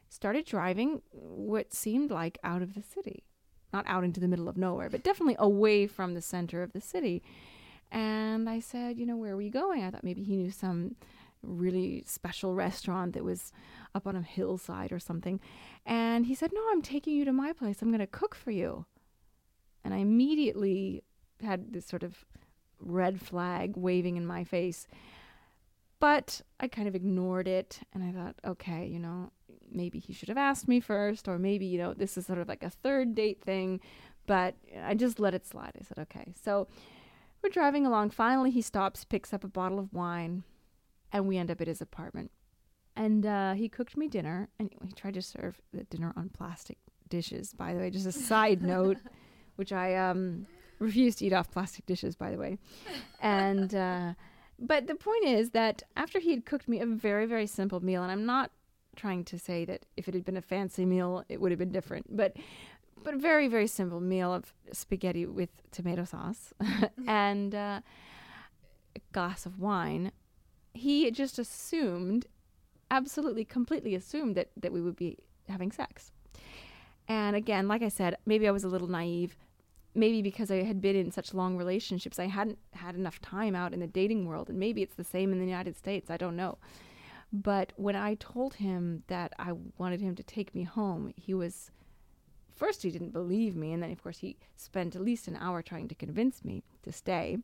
started 0.10 0.46
driving 0.46 1.02
what 1.12 1.74
seemed 1.74 2.10
like 2.10 2.40
out 2.44 2.62
of 2.62 2.74
the 2.74 2.82
city. 2.82 3.24
Not 3.72 3.86
out 3.88 4.04
into 4.04 4.20
the 4.20 4.28
middle 4.28 4.48
of 4.48 4.58
nowhere, 4.58 4.90
but 4.90 5.04
definitely 5.04 5.36
away 5.40 5.88
from 5.88 6.14
the 6.14 6.22
center 6.22 6.62
of 6.62 6.74
the 6.74 6.82
city. 6.82 7.24
And 7.92 8.50
I 8.50 8.60
said, 8.60 8.98
you 8.98 9.06
know, 9.06 9.16
where 9.16 9.34
are 9.34 9.38
we 9.38 9.50
going? 9.50 9.84
I 9.84 9.92
thought 9.92 10.04
maybe 10.04 10.24
he 10.24 10.36
knew 10.36 10.52
some 10.52 10.96
really 11.44 12.04
special 12.08 12.54
restaurant 12.54 13.14
that 13.14 13.24
was 13.24 13.52
up 13.94 14.08
on 14.08 14.16
a 14.16 14.22
hillside 14.22 14.92
or 14.92 15.00
something. 15.00 15.40
And 15.86 16.26
he 16.26 16.36
said, 16.36 16.52
No, 16.54 16.62
I'm 16.72 16.82
taking 16.82 17.16
you 17.16 17.26
to 17.26 17.34
my 17.34 17.54
place. 17.54 17.82
I'm 17.82 17.90
going 17.90 18.00
to 18.00 18.08
cook 18.08 18.36
for 18.36 18.52
you. 18.52 18.86
And 19.84 19.94
I 19.94 19.98
immediately 19.98 21.04
had 21.42 21.74
this 21.74 21.86
sort 21.86 22.04
of 22.04 22.26
red 22.80 23.22
flag 23.22 23.76
waving 23.76 24.18
in 24.18 24.26
my 24.26 24.44
face. 24.44 24.88
But 26.00 26.42
I 26.60 26.68
kind 26.68 26.88
of 26.88 26.96
ignored 26.96 27.48
it 27.48 27.80
and 27.94 28.04
I 28.04 28.12
thought, 28.12 28.36
okay, 28.46 28.86
you 28.88 29.00
know, 29.00 29.32
maybe 29.72 30.00
he 30.00 30.14
should 30.14 30.30
have 30.30 30.38
asked 30.38 30.68
me 30.68 30.80
first, 30.80 31.28
or 31.28 31.38
maybe, 31.38 31.66
you 31.66 31.78
know, 31.78 31.94
this 31.94 32.18
is 32.18 32.26
sort 32.26 32.40
of 32.40 32.48
like 32.48 32.64
a 32.64 32.70
third 32.70 33.16
date 33.16 33.42
thing. 33.42 33.80
But 34.26 34.56
I 34.84 34.96
just 34.96 35.20
let 35.20 35.34
it 35.34 35.46
slide. 35.46 35.74
I 35.80 35.84
said, 35.84 36.00
okay. 36.00 36.34
So 36.42 36.68
we're 37.42 37.50
driving 37.50 37.86
along. 37.86 38.12
Finally, 38.12 38.52
he 38.52 38.62
stops, 38.62 39.04
picks 39.04 39.34
up 39.34 39.44
a 39.44 39.50
bottle 39.50 39.80
of 39.80 39.94
wine, 39.94 40.44
and 41.14 41.28
we 41.28 41.38
end 41.38 41.50
up 41.52 41.62
at 41.62 41.68
his 41.68 41.82
apartment. 41.82 42.32
And 42.96 43.26
uh, 43.26 43.54
he 43.54 43.70
cooked 43.70 43.96
me 43.96 44.08
dinner, 44.08 44.50
and 44.60 44.70
he 44.84 44.92
tried 44.94 45.14
to 45.14 45.22
serve 45.22 45.62
the 45.72 45.84
dinner 45.86 46.14
on 46.16 46.30
plastic 46.30 46.78
dishes. 47.10 47.54
By 47.54 47.74
the 47.74 47.80
way, 47.80 47.90
just 47.90 48.06
a 48.06 48.12
side 48.12 48.62
note, 48.74 48.98
which 49.56 49.72
I 49.72 49.96
um, 49.96 50.46
refuse 50.80 51.16
to 51.18 51.26
eat 51.26 51.34
off 51.34 51.50
plastic 51.50 51.86
dishes. 51.86 52.16
By 52.16 52.32
the 52.32 52.38
way, 52.38 52.58
and 53.22 53.74
uh, 53.74 54.14
but 54.60 54.88
the 54.88 54.96
point 54.96 55.26
is 55.26 55.52
that 55.52 55.84
after 55.96 56.20
he 56.20 56.32
had 56.32 56.46
cooked 56.46 56.68
me 56.68 56.82
a 56.82 56.86
very 56.86 57.26
very 57.26 57.48
simple 57.48 57.84
meal, 57.84 58.04
and 58.04 58.12
I'm 58.12 58.26
not 58.26 58.52
trying 58.96 59.24
to 59.26 59.40
say 59.40 59.66
that 59.66 59.86
if 59.98 60.08
it 60.08 60.14
had 60.14 60.24
been 60.24 60.38
a 60.38 60.42
fancy 60.42 60.86
meal, 60.86 61.24
it 61.30 61.42
would 61.42 61.52
have 61.52 61.60
been 61.60 61.72
different, 61.72 62.16
but 62.16 62.38
but 63.04 63.16
a 63.16 63.18
very 63.18 63.48
very 63.48 63.68
simple 63.68 64.00
meal 64.00 64.34
of 64.34 64.54
spaghetti 64.72 65.26
with 65.26 65.50
tomato 65.72 66.06
sauce 66.06 66.54
and 67.08 67.56
uh, 67.56 67.82
a 68.96 69.00
glass 69.12 69.46
of 69.46 69.60
wine 69.60 70.12
he 70.74 71.10
just 71.12 71.40
assumed, 71.40 72.26
absolutely, 72.90 73.46
completely 73.46 73.96
assumed 73.96 74.36
that, 74.36 74.50
that 74.58 74.74
we 74.74 74.82
would 74.82 74.96
be 74.96 75.18
having 75.48 75.72
sex. 75.72 76.12
And 77.08 77.36
again, 77.36 77.68
like 77.68 77.82
I 77.82 77.90
said, 77.90 78.18
maybe 78.26 78.48
I 78.48 78.52
was 78.52 78.64
a 78.64 78.70
little 78.70 78.88
naive. 78.88 79.36
Maybe 79.96 80.24
because 80.24 80.50
I 80.50 80.64
had 80.64 80.82
been 80.82 80.96
in 80.96 81.12
such 81.12 81.36
long 81.36 81.56
relationships, 81.56 82.18
I 82.18 82.26
hadn't 82.26 82.58
had 82.72 82.96
enough 82.96 83.22
time 83.22 83.56
out 83.56 83.74
in 83.74 83.80
the 83.80 83.88
dating 83.88 84.26
world. 84.26 84.50
And 84.50 84.60
maybe 84.60 84.82
it's 84.82 84.96
the 84.96 85.04
same 85.04 85.32
in 85.32 85.40
the 85.40 85.46
United 85.46 85.78
States. 85.78 86.10
I 86.10 86.18
don't 86.18 86.36
know. 86.36 86.58
But 87.32 87.74
when 87.76 87.96
I 87.96 88.16
told 88.16 88.56
him 88.56 89.04
that 89.08 89.34
I 89.38 89.54
wanted 89.78 90.02
him 90.02 90.16
to 90.16 90.24
take 90.24 90.56
me 90.56 90.64
home, 90.64 91.14
he 91.16 91.34
was 91.34 91.72
first, 92.56 92.84
he 92.84 92.92
didn't 92.92 93.12
believe 93.12 93.56
me. 93.56 93.74
And 93.74 93.84
then, 93.84 93.92
of 93.92 94.02
course, 94.02 94.20
he 94.20 94.38
spent 94.56 94.96
at 94.96 95.02
least 95.02 95.28
an 95.28 95.36
hour 95.36 95.62
trying 95.62 95.88
to 95.90 95.96
convince 95.96 96.44
me 96.44 96.64
to 96.84 96.92
stay. 96.92 97.38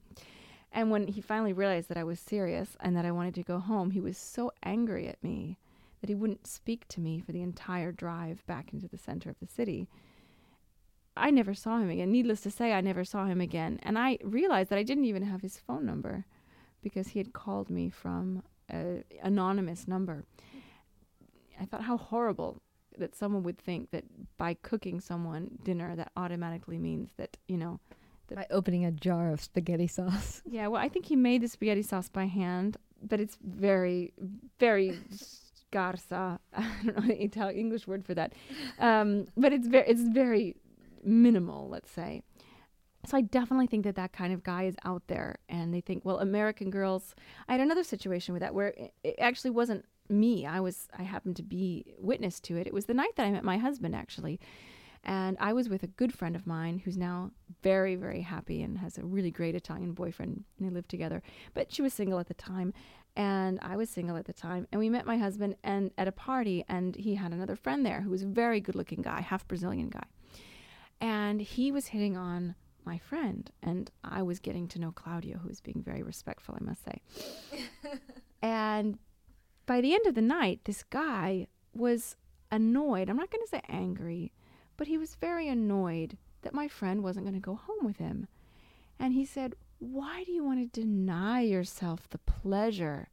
And 0.72 0.92
when 0.92 1.08
he 1.08 1.22
finally 1.22 1.54
realized 1.54 1.90
that 1.90 1.98
I 1.98 2.04
was 2.04 2.20
serious 2.20 2.78
and 2.80 2.96
that 2.96 3.06
I 3.06 3.12
wanted 3.12 3.36
to 3.36 3.44
go 3.44 3.60
home, 3.60 3.92
he 3.92 4.02
was 4.02 4.18
so 4.18 4.52
angry 4.64 5.08
at 5.08 5.24
me 5.24 5.58
that 6.02 6.10
he 6.10 6.16
wouldn't 6.16 6.48
speak 6.48 6.88
to 6.90 7.02
me 7.02 7.20
for 7.20 7.32
the 7.32 7.42
entire 7.42 7.92
drive 7.92 8.46
back 8.46 8.72
into 8.72 8.88
the 8.88 8.98
center 8.98 9.30
of 9.30 9.40
the 9.40 9.48
city. 9.48 9.88
I 11.18 11.32
never 11.32 11.54
saw 11.54 11.80
him 11.80 11.90
again. 11.90 12.12
Needless 12.12 12.42
to 12.42 12.52
say, 12.52 12.72
I 12.72 12.82
never 12.82 13.04
saw 13.04 13.26
him 13.26 13.42
again. 13.42 13.80
And 13.84 13.98
I 13.98 14.20
realized 14.24 14.70
that 14.70 14.80
I 14.80 14.84
didn't 14.84 15.06
even 15.06 15.24
have 15.24 15.42
his 15.42 15.58
phone 15.58 15.86
number 15.86 16.26
because 16.82 17.10
he 17.10 17.20
had 17.20 17.34
called 17.34 17.70
me 17.70 17.90
from 17.90 18.44
an 18.70 19.04
anonymous 19.22 19.88
number. 19.88 20.24
I 21.60 21.66
thought 21.66 21.84
how 21.84 21.98
horrible 21.98 22.62
that 22.98 23.16
someone 23.16 23.44
would 23.44 23.58
think 23.58 23.92
that 23.92 24.06
by 24.38 24.54
cooking 24.54 25.02
someone 25.02 25.58
dinner 25.64 25.96
that 25.96 26.12
automatically 26.16 26.78
means 26.78 27.12
that, 27.18 27.38
you 27.48 27.58
know, 27.58 27.80
by 28.36 28.46
opening 28.50 28.86
a 28.86 28.92
jar 28.92 29.32
of 29.32 29.42
spaghetti 29.42 29.88
sauce. 29.88 30.42
Yeah, 30.52 30.68
well, 30.68 30.82
I 30.82 30.90
think 30.90 31.06
he 31.06 31.16
made 31.16 31.42
the 31.42 31.48
spaghetti 31.48 31.84
sauce 31.84 32.10
by 32.10 32.26
hand, 32.26 32.78
but 33.02 33.20
it's 33.20 33.38
very, 33.42 34.14
very 34.60 34.98
scarsa. 35.16 36.40
I 36.54 36.72
don't 36.84 36.98
know 36.98 37.08
the 37.08 37.24
Italian 37.24 37.60
English 37.60 37.88
word 37.88 38.06
for 38.06 38.14
that, 38.16 38.34
um, 38.80 39.26
but 39.38 39.54
it's 39.54 39.68
very, 39.68 39.88
it's 39.88 40.02
very 40.02 40.56
minimal, 41.04 41.70
let's 41.70 41.92
say. 41.92 42.24
So 43.06 43.18
I 43.18 43.22
definitely 43.22 43.68
think 43.68 43.86
that 43.86 43.96
that 43.96 44.12
kind 44.12 44.34
of 44.34 44.44
guy 44.44 44.64
is 44.64 44.76
out 44.84 45.04
there, 45.08 45.38
and 45.48 45.74
they 45.74 45.82
think, 45.82 46.04
well, 46.04 46.20
American 46.20 46.70
girls. 46.70 47.16
I 47.48 47.54
had 47.54 47.62
another 47.62 47.84
situation 47.84 48.34
with 48.34 48.42
that 48.42 48.54
where 48.54 48.70
it, 48.70 48.94
it 49.04 49.16
actually 49.20 49.52
wasn't 49.52 49.86
me. 50.10 50.46
I 50.46 50.60
was 50.60 50.88
I 50.98 51.04
happened 51.04 51.36
to 51.38 51.44
be 51.44 51.94
witness 52.00 52.40
to 52.42 52.58
it. 52.58 52.68
It 52.68 52.74
was 52.74 52.86
the 52.86 52.94
night 52.94 53.16
that 53.16 53.26
I 53.26 53.32
met 53.32 53.44
my 53.44 53.58
husband 53.58 53.96
actually. 53.96 54.40
And 55.04 55.38
I 55.40 55.54
was 55.54 55.70
with 55.70 55.84
a 55.84 55.88
good 55.88 56.14
friend 56.14 56.36
of 56.36 56.46
mine 56.46 56.80
who's 56.80 56.98
now 56.98 57.32
very, 57.64 57.96
very 57.96 58.22
happy 58.22 58.62
and 58.62 58.78
has 58.78 58.98
a 58.98 59.06
really 59.06 59.32
great 59.32 59.56
Italian 59.56 59.94
boyfriend. 59.94 60.44
And 60.58 60.70
they 60.70 60.74
live 60.74 60.88
together. 60.88 61.22
But 61.54 61.72
she 61.72 61.82
was 61.82 61.94
single 61.94 62.20
at 62.20 62.28
the 62.28 62.34
time. 62.34 62.74
And 63.16 63.60
I 63.62 63.76
was 63.76 63.90
single 63.90 64.18
at 64.18 64.26
the 64.26 64.34
time. 64.34 64.68
And 64.72 64.80
we 64.80 64.90
met 64.90 65.06
my 65.06 65.18
husband 65.18 65.56
and 65.64 65.92
at 65.98 66.08
a 66.08 66.12
party. 66.12 66.66
And 66.68 66.96
he 66.96 67.16
had 67.16 67.32
another 67.32 67.56
friend 67.56 67.86
there 67.86 68.02
who 68.02 68.10
was 68.10 68.24
a 68.24 68.28
very 68.28 68.60
good 68.60 68.76
looking 68.76 69.02
guy, 69.02 69.22
half 69.22 69.48
Brazilian 69.48 69.90
guy. 69.90 70.06
And 71.02 71.42
he 71.42 71.72
was 71.72 71.88
hitting 71.88 72.18
on 72.18 72.56
my 72.86 72.98
friend. 72.98 73.50
And 73.64 73.90
I 74.04 74.22
was 74.22 74.40
getting 74.40 74.68
to 74.70 74.80
know 74.80 74.92
Claudio, 74.92 75.38
who 75.38 75.48
was 75.48 75.62
being 75.62 75.82
very 75.84 76.04
respectful, 76.04 76.58
I 76.60 76.64
must 76.64 76.84
say. 76.84 77.02
and 78.42 78.98
by 79.66 79.82
the 79.82 79.94
end 79.94 80.08
of 80.08 80.16
the 80.16 80.22
night, 80.22 80.62
this 80.66 80.84
guy 80.84 81.48
was 81.74 82.16
annoyed. 82.52 83.10
I'm 83.10 83.18
not 83.18 83.30
going 83.30 83.44
to 83.44 83.50
say 83.50 83.62
angry, 83.70 84.32
but 84.80 84.88
he 84.88 84.98
was 84.98 85.16
very 85.16 85.50
annoyed 85.50 86.18
that 86.42 86.54
my 86.54 86.70
friend 86.70 87.04
wasn't 87.04 87.26
going 87.26 87.36
to 87.36 87.42
go 87.42 87.56
home 87.56 87.86
with 87.86 87.98
him. 87.98 88.28
And 88.98 89.14
he 89.14 89.26
said, 89.26 89.54
Why 89.80 90.24
do 90.24 90.32
you 90.32 90.42
want 90.42 90.62
to 90.62 90.82
deny 90.82 91.42
yourself 91.42 92.10
the 92.10 92.18
pleasure 92.20 93.10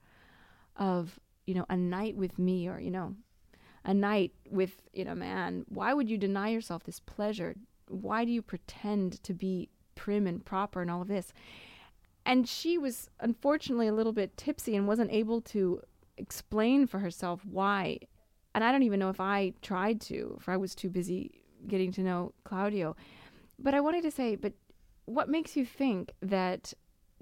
of, 0.76 1.18
you 1.44 1.54
know, 1.54 1.66
a 1.68 1.76
night 1.76 2.16
with 2.16 2.38
me 2.38 2.68
or, 2.68 2.78
you 2.78 2.92
know, 2.92 3.16
a 3.84 3.92
night 3.92 4.32
with, 4.48 4.80
you 4.92 5.04
know, 5.04 5.16
man? 5.16 5.64
Why 5.68 5.92
would 5.92 6.08
you 6.08 6.16
deny 6.16 6.50
yourself 6.50 6.84
this 6.84 7.00
pleasure? 7.00 7.56
Why 7.88 8.24
do 8.24 8.30
you 8.30 8.42
pretend 8.42 9.20
to 9.24 9.34
be 9.34 9.68
prim 9.96 10.28
and 10.28 10.44
proper 10.44 10.82
and 10.82 10.90
all 10.90 11.02
of 11.02 11.08
this? 11.08 11.32
And 12.24 12.48
she 12.48 12.78
was 12.78 13.10
unfortunately 13.18 13.88
a 13.88 13.92
little 13.92 14.12
bit 14.12 14.36
tipsy 14.36 14.76
and 14.76 14.86
wasn't 14.86 15.10
able 15.10 15.40
to 15.40 15.82
explain 16.16 16.86
for 16.86 17.00
herself 17.00 17.44
why. 17.44 17.98
And 18.54 18.62
I 18.62 18.70
don't 18.70 18.84
even 18.84 19.00
know 19.00 19.10
if 19.10 19.20
I 19.20 19.52
tried 19.62 20.00
to, 20.02 20.36
if 20.38 20.48
I 20.48 20.56
was 20.56 20.72
too 20.76 20.90
busy 20.90 21.42
getting 21.68 21.92
to 21.92 22.02
know 22.02 22.32
Claudio. 22.44 22.96
But 23.58 23.74
I 23.74 23.80
wanted 23.80 24.02
to 24.02 24.10
say, 24.10 24.36
but 24.36 24.52
what 25.06 25.28
makes 25.28 25.56
you 25.56 25.64
think 25.64 26.12
that 26.20 26.74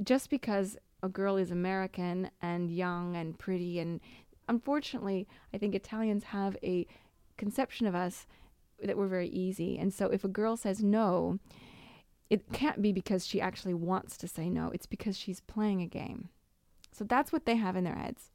just 0.03 0.31
because 0.31 0.77
a 1.03 1.09
girl 1.09 1.37
is 1.37 1.51
American 1.51 2.31
and 2.41 2.71
young 2.71 3.17
and 3.17 3.39
pretty, 3.39 3.79
and 3.79 4.01
unfortunately, 4.49 5.29
I 5.53 5.59
think 5.59 5.75
Italians 5.75 6.25
have 6.25 6.57
a 6.63 6.87
conception 7.37 7.87
of 7.87 7.95
us 7.95 8.27
that 8.83 8.97
we're 8.97 9.07
very 9.07 9.29
easy. 9.29 9.79
And 9.79 9.93
so 9.93 10.07
if 10.07 10.25
a 10.25 10.29
girl 10.29 10.57
says 10.57 10.83
no, 10.83 11.39
it 12.31 12.53
can't 12.53 12.83
be 12.83 12.93
because 12.93 13.27
she 13.27 13.41
actually 13.41 13.75
wants 13.75 14.17
to 14.19 14.29
say 14.29 14.49
no, 14.49 14.71
it's 14.73 14.87
because 14.87 15.17
she's 15.17 15.41
playing 15.41 15.83
a 15.83 15.87
game. 15.87 16.31
So 16.91 17.05
that's 17.05 17.33
what 17.33 17.45
they 17.45 17.57
have 17.57 17.77
in 17.77 17.85
their 17.85 17.95
heads. 17.95 18.31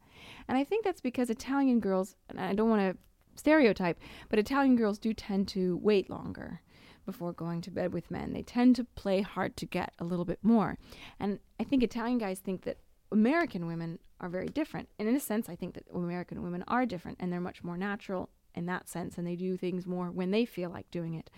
And 0.47 0.57
I 0.57 0.63
think 0.63 0.83
that's 0.83 1.01
because 1.01 1.29
Italian 1.29 1.79
girls, 1.79 2.15
and 2.29 2.39
I 2.39 2.53
don't 2.53 2.69
want 2.69 2.81
to 2.81 2.97
stereotype, 3.39 3.99
but 4.29 4.39
Italian 4.39 4.75
girls 4.75 4.99
do 4.99 5.13
tend 5.13 5.47
to 5.49 5.77
wait 5.77 6.09
longer 6.09 6.61
before 7.05 7.33
going 7.33 7.61
to 7.61 7.71
bed 7.71 7.91
with 7.91 8.11
men. 8.11 8.33
They 8.33 8.43
tend 8.43 8.75
to 8.75 8.83
play 8.83 9.21
hard 9.21 9.57
to 9.57 9.65
get 9.65 9.93
a 9.97 10.03
little 10.03 10.25
bit 10.25 10.39
more. 10.43 10.77
And 11.19 11.39
I 11.59 11.63
think 11.63 11.81
Italian 11.81 12.19
guys 12.19 12.39
think 12.39 12.63
that 12.63 12.77
American 13.11 13.65
women 13.65 13.97
are 14.19 14.29
very 14.29 14.47
different. 14.47 14.89
And 14.99 15.07
in 15.07 15.15
a 15.15 15.19
sense, 15.19 15.49
I 15.49 15.55
think 15.55 15.73
that 15.73 15.85
American 15.93 16.43
women 16.43 16.63
are 16.67 16.85
different 16.85 17.17
and 17.19 17.33
they're 17.33 17.41
much 17.41 17.63
more 17.63 17.77
natural 17.77 18.29
in 18.53 18.65
that 18.67 18.87
sense 18.89 19.17
and 19.17 19.25
they 19.25 19.35
do 19.35 19.57
things 19.57 19.87
more 19.87 20.11
when 20.11 20.31
they 20.31 20.45
feel 20.45 20.69
like 20.69 20.91
doing 20.91 21.15
it. 21.15 21.29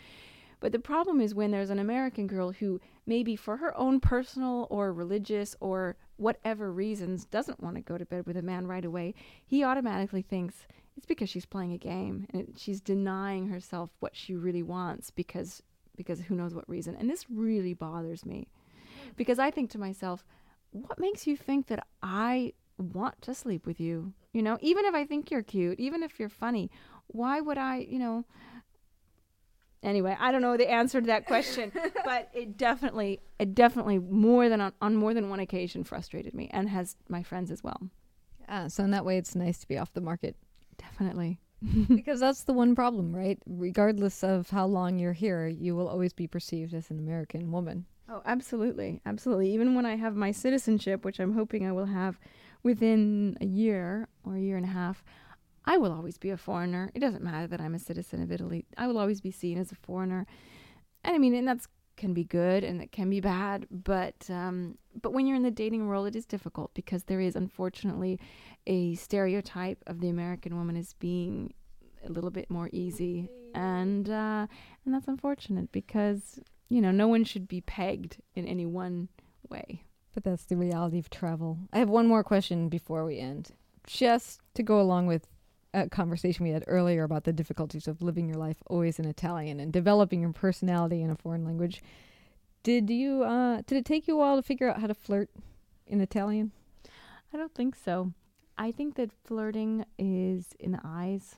But 0.60 0.72
the 0.72 0.80
problem 0.80 1.22
is 1.22 1.34
when 1.34 1.52
there's 1.52 1.72
an 1.72 1.80
American 1.80 2.28
girl 2.28 2.52
who 2.52 2.80
maybe 3.06 3.36
for 3.36 3.58
her 3.58 3.76
own 3.78 4.00
personal 4.00 4.68
or 4.70 4.94
religious 4.94 5.56
or 5.60 5.98
whatever 6.18 6.72
reasons 6.72 7.26
doesn't 7.26 7.64
want 7.64 7.76
to 7.78 7.82
go 7.82 7.98
to 7.98 8.06
bed 8.06 8.28
with 8.28 8.38
a 8.38 8.44
man 8.44 8.68
right 8.68 8.86
away, 8.86 9.16
he 9.44 9.64
automatically 9.64 10.22
thinks 10.22 10.68
it's 10.98 11.06
because 11.06 11.30
she's 11.30 11.46
playing 11.46 11.74
a 11.74 11.78
game 11.78 12.28
and 12.34 12.54
she's 12.58 12.82
denying 12.82 13.48
herself 13.48 13.90
what 14.00 14.16
she 14.16 14.36
really 14.36 14.64
wants 14.64 15.12
because 15.12 15.64
because 15.96 16.22
who 16.22 16.36
knows 16.36 16.54
what 16.54 16.68
reason. 16.70 16.96
And 16.96 17.10
this 17.10 17.30
really 17.30 17.74
bothers 17.74 18.26
me. 18.26 18.48
Because 19.16 19.40
I 19.40 19.52
think 19.52 19.70
to 19.72 19.78
myself, 19.78 20.26
what 20.72 21.00
makes 21.00 21.28
you 21.28 21.36
think 21.36 21.68
that 21.68 21.86
I 22.02 22.54
want 22.78 23.22
to 23.24 23.34
sleep 23.34 23.66
with 23.66 23.80
you? 23.80 24.14
You 24.34 24.42
know, 24.42 24.58
even 24.62 24.86
if 24.86 24.96
I 24.96 25.06
think 25.06 25.30
you're 25.30 25.44
cute, 25.44 25.80
even 25.80 26.02
if 26.04 26.20
you're 26.20 26.30
funny, 26.30 26.72
why 27.08 27.42
would 27.42 27.58
I, 27.58 27.80
you 27.80 28.00
know, 28.00 28.26
anyway, 29.84 30.16
I 30.20 30.32
don't 30.32 30.42
know 30.42 30.56
the 30.56 30.72
answer 30.72 31.02
to 31.02 31.08
that 31.08 31.26
question, 31.26 31.72
but 32.06 32.30
it 32.34 32.58
definitely, 32.58 33.20
it 33.38 33.54
definitely 33.54 34.00
more 34.00 34.48
than 34.48 34.62
on, 34.62 34.74
on 34.82 34.96
more 34.96 35.14
than 35.14 35.30
one 35.30 35.40
occasion 35.40 35.84
frustrated 35.84 36.34
me, 36.34 36.50
and 36.52 36.70
has 36.70 36.96
my 37.10 37.22
friends 37.22 37.52
as 37.52 37.64
well. 37.64 37.90
Yeah, 38.48 38.68
so 38.68 38.84
in 38.84 38.92
that 38.92 39.06
way, 39.06 39.18
it's 39.18 39.36
nice 39.36 39.60
to 39.60 39.68
be 39.68 39.78
off 39.78 39.94
the 39.94 40.02
market. 40.02 40.36
Definitely. 41.02 41.40
because 41.96 42.20
that's 42.20 42.44
the 42.44 42.54
one 42.54 42.76
problem, 42.76 43.16
right? 43.16 43.40
Regardless 43.48 44.24
of 44.24 44.50
how 44.52 44.68
long 44.68 45.00
you're 45.00 45.14
here, 45.14 45.48
you 45.48 45.76
will 45.76 45.88
always 45.88 46.14
be 46.14 46.28
perceived 46.28 46.76
as 46.76 46.92
an 46.92 47.00
American 47.00 47.52
woman. 47.52 47.86
Oh, 48.08 48.22
absolutely. 48.26 49.02
Absolutely. 49.06 49.52
Even 49.52 49.74
when 49.74 49.86
I 49.86 49.96
have 49.96 50.16
my 50.16 50.32
citizenship, 50.32 51.04
which 51.04 51.20
I'm 51.20 51.34
hoping 51.34 51.66
I 51.66 51.72
will 51.72 51.86
have 51.86 52.20
within 52.62 53.36
a 53.42 53.46
year 53.46 54.08
or 54.24 54.36
a 54.36 54.40
year 54.40 54.58
and 54.58 54.66
a 54.66 54.70
half, 54.70 55.04
I 55.66 55.78
will 55.78 55.92
always 55.92 56.20
be 56.20 56.30
a 56.30 56.38
foreigner. 56.38 56.92
It 56.94 57.00
doesn't 57.00 57.24
matter 57.24 57.48
that 57.48 57.62
I'm 57.62 57.76
a 57.76 57.80
citizen 57.80 58.22
of 58.22 58.32
Italy. 58.32 58.66
I 58.78 58.86
will 58.86 59.00
always 59.00 59.22
be 59.22 59.32
seen 59.32 59.58
as 59.58 59.72
a 59.72 59.76
foreigner. 59.76 60.28
And 61.04 61.16
I 61.16 61.18
mean, 61.18 61.34
and 61.34 61.48
that's 61.48 61.68
can 62.02 62.14
be 62.14 62.24
good 62.24 62.64
and 62.64 62.82
it 62.82 62.92
can 62.92 63.10
be 63.10 63.22
bad, 63.22 63.68
but 63.70 64.28
um, 64.30 64.78
but 65.02 65.14
when 65.14 65.28
you're 65.28 65.38
in 65.38 65.44
the 65.44 65.52
dating 65.52 65.88
world, 65.88 66.08
it 66.08 66.16
is 66.16 66.26
difficult 66.26 66.74
because 66.74 67.04
there 67.04 67.22
is 67.22 67.36
unfortunately 67.36 68.20
a 68.66 68.96
stereotype 68.96 69.82
of 69.86 70.02
the 70.02 70.10
American 70.10 70.58
woman 70.58 70.76
as 70.76 70.94
being 70.94 71.54
a 72.04 72.12
little 72.12 72.32
bit 72.32 72.50
more 72.50 72.70
easy, 72.74 73.30
and 73.54 74.10
uh, 74.10 74.48
and 74.84 74.94
that's 74.94 75.08
unfortunate 75.08 75.72
because 75.72 76.40
you 76.70 76.82
know 76.82 76.92
no 76.92 77.08
one 77.08 77.24
should 77.24 77.48
be 77.48 77.62
pegged 77.62 78.18
in 78.34 78.48
any 78.48 78.66
one 78.66 79.08
way. 79.50 79.84
But 80.16 80.24
that's 80.24 80.46
the 80.46 80.58
reality 80.58 80.98
of 80.98 81.10
travel. 81.10 81.60
I 81.72 81.78
have 81.78 81.90
one 81.90 82.08
more 82.08 82.24
question 82.24 82.68
before 82.68 83.06
we 83.06 83.20
end, 83.20 83.52
just 83.86 84.42
to 84.56 84.64
go 84.64 84.82
along 84.82 85.06
with 85.06 85.28
a 85.74 85.90
conversation 85.90 86.44
we 86.44 86.52
had 86.52 86.64
earlier 86.68 87.04
about 87.04 87.24
the 87.24 87.34
difficulties 87.34 87.88
of 87.88 88.02
living 88.02 88.28
your 88.28 88.38
life 88.38 88.58
always 88.68 89.00
in 89.00 89.06
Italian 89.06 89.60
and 89.60 89.72
developing 89.72 90.22
your 90.22 90.34
personality 90.34 91.02
in 91.02 91.10
a 91.10 91.16
foreign 91.16 91.46
language. 91.46 91.82
Did 92.64 92.90
you 92.90 93.24
uh 93.24 93.62
did 93.66 93.78
it 93.78 93.86
take 93.86 94.08
you 94.08 94.16
a 94.16 94.18
while 94.18 94.36
to 94.36 94.44
figure 94.44 94.70
out 94.70 94.80
how 94.80 94.88
to 94.88 94.94
flirt 94.94 95.30
in 95.88 96.02
Italian? 96.02 96.52
I 97.34 97.38
don't 97.38 97.56
think 97.56 97.76
so. 97.76 98.14
I 98.58 98.72
think 98.72 98.96
that 98.96 99.12
flirting 99.24 99.86
is 99.98 100.50
in 100.60 100.74
the 100.74 100.82
eyes. 100.84 101.38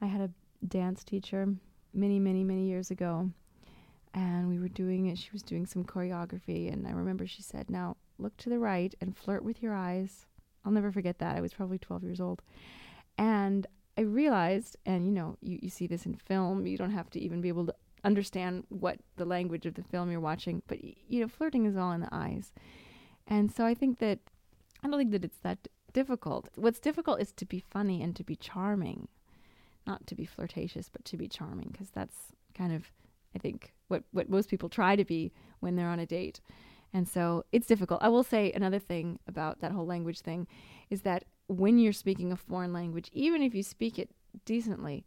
I 0.00 0.06
had 0.06 0.20
a 0.20 0.30
dance 0.66 1.02
teacher 1.02 1.48
many, 1.94 2.18
many, 2.18 2.44
many 2.44 2.66
years 2.66 2.90
ago, 2.90 3.30
and 4.14 4.48
we 4.48 4.58
were 4.58 4.68
doing 4.68 5.06
it. 5.06 5.18
She 5.18 5.30
was 5.32 5.42
doing 5.42 5.66
some 5.66 5.84
choreography, 5.84 6.72
and 6.72 6.86
I 6.86 6.92
remember 6.92 7.26
she 7.26 7.42
said, 7.42 7.70
Now 7.70 7.96
look 8.18 8.36
to 8.38 8.50
the 8.50 8.58
right 8.58 8.94
and 9.00 9.16
flirt 9.16 9.42
with 9.42 9.62
your 9.62 9.74
eyes. 9.74 10.26
I'll 10.64 10.72
never 10.72 10.92
forget 10.92 11.18
that. 11.18 11.36
I 11.36 11.40
was 11.40 11.54
probably 11.54 11.78
12 11.78 12.04
years 12.04 12.20
old. 12.20 12.42
And 13.18 13.66
I 13.96 14.02
realized, 14.02 14.76
and 14.86 15.06
you 15.06 15.12
know, 15.12 15.36
you, 15.40 15.58
you 15.62 15.70
see 15.70 15.86
this 15.86 16.06
in 16.06 16.14
film, 16.14 16.66
you 16.66 16.76
don't 16.76 16.90
have 16.90 17.10
to 17.10 17.20
even 17.20 17.40
be 17.40 17.48
able 17.48 17.66
to 17.66 17.74
understand 18.04 18.64
what 18.68 18.98
the 19.16 19.24
language 19.24 19.66
of 19.66 19.74
the 19.74 19.82
film 19.82 20.10
you're 20.10 20.20
watching, 20.20 20.62
but 20.66 20.82
you 20.82 21.20
know, 21.20 21.28
flirting 21.28 21.66
is 21.66 21.76
all 21.76 21.92
in 21.92 22.00
the 22.00 22.08
eyes. 22.12 22.52
And 23.26 23.52
so 23.52 23.64
I 23.64 23.74
think 23.74 23.98
that 23.98 24.18
I 24.82 24.88
don't 24.88 24.98
think 24.98 25.12
that 25.12 25.24
it's 25.24 25.38
that 25.38 25.68
difficult. 25.92 26.48
What's 26.56 26.80
difficult 26.80 27.20
is 27.20 27.32
to 27.32 27.44
be 27.44 27.60
funny 27.60 28.02
and 28.02 28.16
to 28.16 28.24
be 28.24 28.34
charming, 28.34 29.08
not 29.86 30.06
to 30.08 30.14
be 30.14 30.24
flirtatious, 30.24 30.88
but 30.88 31.04
to 31.04 31.16
be 31.16 31.28
charming, 31.28 31.68
because 31.70 31.90
that's 31.90 32.32
kind 32.54 32.72
of, 32.72 32.90
I 33.34 33.38
think, 33.38 33.72
what 33.88 34.02
what 34.12 34.28
most 34.28 34.48
people 34.48 34.68
try 34.68 34.96
to 34.96 35.04
be 35.04 35.32
when 35.60 35.76
they're 35.76 35.88
on 35.88 36.00
a 36.00 36.06
date. 36.06 36.40
And 36.94 37.08
so 37.08 37.44
it's 37.52 37.66
difficult. 37.66 38.02
I 38.02 38.08
will 38.08 38.22
say 38.22 38.52
another 38.52 38.78
thing 38.78 39.18
about 39.26 39.60
that 39.60 39.72
whole 39.72 39.86
language 39.86 40.20
thing 40.20 40.46
is 40.90 41.02
that 41.02 41.24
when 41.52 41.78
you're 41.78 41.92
speaking 41.92 42.32
a 42.32 42.36
foreign 42.36 42.72
language, 42.72 43.10
even 43.12 43.42
if 43.42 43.54
you 43.54 43.62
speak 43.62 43.98
it 43.98 44.10
decently, 44.44 45.04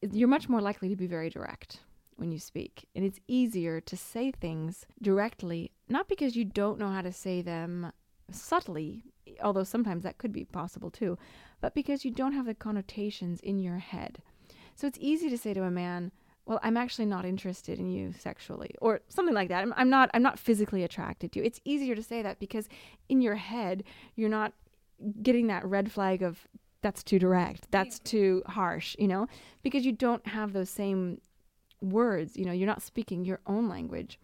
you're 0.00 0.28
much 0.28 0.48
more 0.48 0.60
likely 0.60 0.88
to 0.88 0.96
be 0.96 1.06
very 1.06 1.30
direct 1.30 1.80
when 2.16 2.30
you 2.30 2.38
speak. 2.38 2.86
And 2.94 3.04
it's 3.04 3.20
easier 3.26 3.80
to 3.80 3.96
say 3.96 4.30
things 4.30 4.86
directly, 5.00 5.72
not 5.88 6.08
because 6.08 6.36
you 6.36 6.44
don't 6.44 6.78
know 6.78 6.90
how 6.90 7.02
to 7.02 7.12
say 7.12 7.42
them 7.42 7.92
subtly, 8.30 9.02
although 9.42 9.64
sometimes 9.64 10.04
that 10.04 10.18
could 10.18 10.32
be 10.32 10.44
possible 10.44 10.90
too, 10.90 11.18
but 11.60 11.74
because 11.74 12.04
you 12.04 12.10
don't 12.10 12.32
have 12.32 12.46
the 12.46 12.54
connotations 12.54 13.40
in 13.40 13.58
your 13.58 13.78
head. 13.78 14.22
So 14.74 14.86
it's 14.86 14.98
easy 15.00 15.28
to 15.30 15.38
say 15.38 15.54
to 15.54 15.64
a 15.64 15.70
man, 15.70 16.12
well 16.44 16.58
i'm 16.62 16.76
actually 16.76 17.06
not 17.06 17.24
interested 17.24 17.78
in 17.78 17.88
you 17.88 18.12
sexually 18.18 18.74
or 18.80 19.00
something 19.08 19.34
like 19.34 19.48
that 19.48 19.62
I'm, 19.62 19.72
I'm, 19.76 19.88
not 19.88 20.10
i'm 20.14 20.22
not 20.22 20.38
physically 20.38 20.82
attracted 20.82 21.32
to 21.32 21.38
you 21.38 21.44
it's 21.44 21.60
easier 21.64 21.94
to 21.94 22.02
say 22.02 22.22
that 22.22 22.38
because 22.38 22.68
in 23.08 23.20
your 23.20 23.36
head 23.36 23.84
you're 24.16 24.28
not 24.28 24.52
getting 25.22 25.46
that 25.48 25.64
red 25.64 25.90
flag 25.90 26.22
of 26.22 26.46
that's 26.82 27.02
too 27.02 27.18
direct, 27.18 27.70
that's 27.70 27.98
too 28.00 28.42
harsh, 28.46 28.96
you 28.98 29.06
know, 29.08 29.28
because 29.62 29.86
you 29.86 29.92
don't 29.92 30.26
have 30.26 30.52
those 30.52 30.68
same 30.68 31.20
words. 31.80 32.36
You 32.36 32.44
know, 32.44 32.52
you're 32.52 32.66
not 32.66 32.82
speaking 32.82 33.24
your 33.24 33.40
own 33.46 33.68
language. 33.68 34.18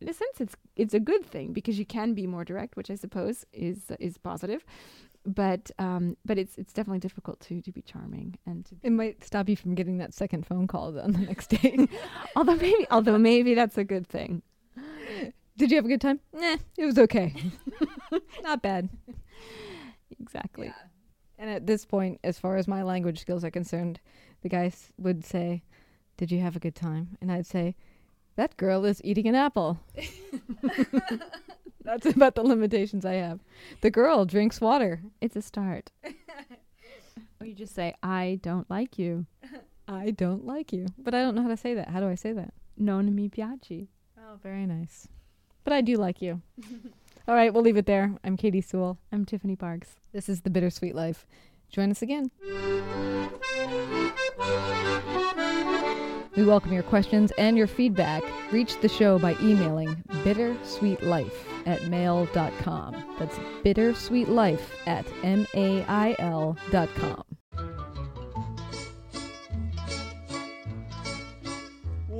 In 0.00 0.08
a 0.08 0.12
sense, 0.12 0.40
it's 0.40 0.56
it's 0.76 0.94
a 0.94 1.00
good 1.00 1.24
thing 1.24 1.52
because 1.52 1.78
you 1.78 1.86
can 1.86 2.14
be 2.14 2.26
more 2.26 2.44
direct, 2.44 2.76
which 2.76 2.90
I 2.90 2.96
suppose 2.96 3.46
is 3.52 3.92
is 4.00 4.18
positive. 4.18 4.64
But 5.24 5.70
um, 5.78 6.16
but 6.24 6.36
it's 6.36 6.58
it's 6.58 6.72
definitely 6.72 6.98
difficult 6.98 7.40
to 7.40 7.62
to 7.62 7.72
be 7.72 7.80
charming 7.80 8.36
and 8.44 8.66
to. 8.66 8.76
It 8.82 8.90
might 8.90 9.24
stop 9.24 9.48
you 9.48 9.56
from 9.56 9.74
getting 9.74 9.98
that 9.98 10.12
second 10.12 10.46
phone 10.46 10.66
call 10.66 10.98
on 10.98 11.12
the 11.12 11.20
next 11.20 11.48
day. 11.48 11.88
although 12.36 12.56
maybe 12.56 12.86
although 12.90 13.18
maybe 13.18 13.54
that's 13.54 13.78
a 13.78 13.84
good 13.84 14.06
thing. 14.06 14.42
Did 15.56 15.70
you 15.70 15.76
have 15.76 15.84
a 15.84 15.88
good 15.88 16.00
time? 16.00 16.18
Nah, 16.32 16.56
it 16.76 16.84
was 16.84 16.98
okay. 16.98 17.32
Not 18.42 18.60
bad. 18.60 18.88
Exactly. 20.24 20.72
And 21.38 21.50
at 21.50 21.66
this 21.66 21.84
point, 21.84 22.18
as 22.24 22.38
far 22.38 22.56
as 22.56 22.66
my 22.66 22.82
language 22.82 23.20
skills 23.20 23.44
are 23.44 23.50
concerned, 23.50 24.00
the 24.40 24.48
guy 24.48 24.72
would 24.96 25.22
say, 25.22 25.62
Did 26.16 26.32
you 26.32 26.40
have 26.40 26.56
a 26.56 26.60
good 26.60 26.74
time? 26.74 27.18
And 27.20 27.30
I'd 27.30 27.44
say, 27.46 27.76
That 28.36 28.56
girl 28.56 28.86
is 28.86 29.02
eating 29.04 29.28
an 29.28 29.34
apple. 29.34 29.80
That's 31.84 32.06
about 32.06 32.36
the 32.36 32.42
limitations 32.42 33.04
I 33.04 33.14
have. 33.14 33.40
The 33.82 33.90
girl 33.90 34.24
drinks 34.24 34.62
water. 34.62 35.02
It's 35.20 35.36
a 35.36 35.42
start. 35.42 35.90
or 37.40 37.46
you 37.46 37.54
just 37.54 37.74
say, 37.74 37.94
I 38.02 38.38
don't 38.42 38.70
like 38.70 38.98
you. 38.98 39.26
I 39.88 40.10
don't 40.10 40.46
like 40.46 40.72
you. 40.72 40.86
But 40.96 41.14
I 41.14 41.20
don't 41.20 41.34
know 41.34 41.42
how 41.42 41.48
to 41.48 41.58
say 41.58 41.74
that. 41.74 41.90
How 41.90 42.00
do 42.00 42.08
I 42.08 42.14
say 42.14 42.32
that? 42.32 42.54
Non 42.78 43.14
mi 43.14 43.28
piaci. 43.28 43.88
Oh, 44.18 44.38
very 44.42 44.64
nice. 44.64 45.08
But 45.64 45.74
I 45.74 45.82
do 45.82 45.96
like 45.96 46.22
you. 46.22 46.40
All 47.26 47.34
right, 47.34 47.54
we'll 47.54 47.62
leave 47.62 47.78
it 47.78 47.86
there. 47.86 48.14
I'm 48.22 48.36
Katy 48.36 48.60
Sewall. 48.60 48.98
I'm 49.10 49.24
Tiffany 49.24 49.56
Parks. 49.56 49.96
This 50.12 50.28
is 50.28 50.42
The 50.42 50.50
Bittersweet 50.50 50.94
Life. 50.94 51.26
Join 51.70 51.90
us 51.90 52.02
again. 52.02 52.30
We 56.36 56.44
welcome 56.44 56.72
your 56.72 56.82
questions 56.82 57.32
and 57.38 57.56
your 57.56 57.66
feedback. 57.66 58.22
Reach 58.52 58.78
the 58.80 58.90
show 58.90 59.18
by 59.18 59.36
emailing 59.40 59.94
bittersweetlife 60.22 61.32
at 61.64 61.88
mail.com. 61.88 63.16
That's 63.18 63.36
bittersweetlife 63.64 64.60
at 64.86 65.06
M-A-I-L 65.22 66.58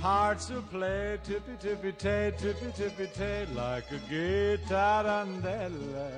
Hearts 0.00 0.48
will 0.50 0.62
play 0.62 1.18
tippy 1.24 1.56
tippy 1.58 1.92
tay, 1.92 2.32
tippy 2.38 2.70
tippy 2.76 3.08
tay, 3.08 3.46
like 3.52 3.90
a 3.90 3.98
gay 4.08 4.56
tarantella. 4.68 6.12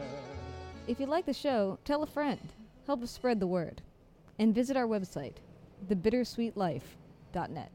If 0.87 1.01
you 1.01 1.07
like 1.07 1.25
the 1.25 1.33
show, 1.33 1.79
tell 1.87 2.03
a 2.03 2.07
friend. 2.07 2.40
Help 2.87 3.03
us 3.03 3.11
spread 3.11 3.40
the 3.40 3.47
word. 3.47 3.81
And 4.38 4.55
visit 4.55 4.77
our 4.77 4.87
website, 4.87 5.37
thebittersweetlife.net. 5.88 7.73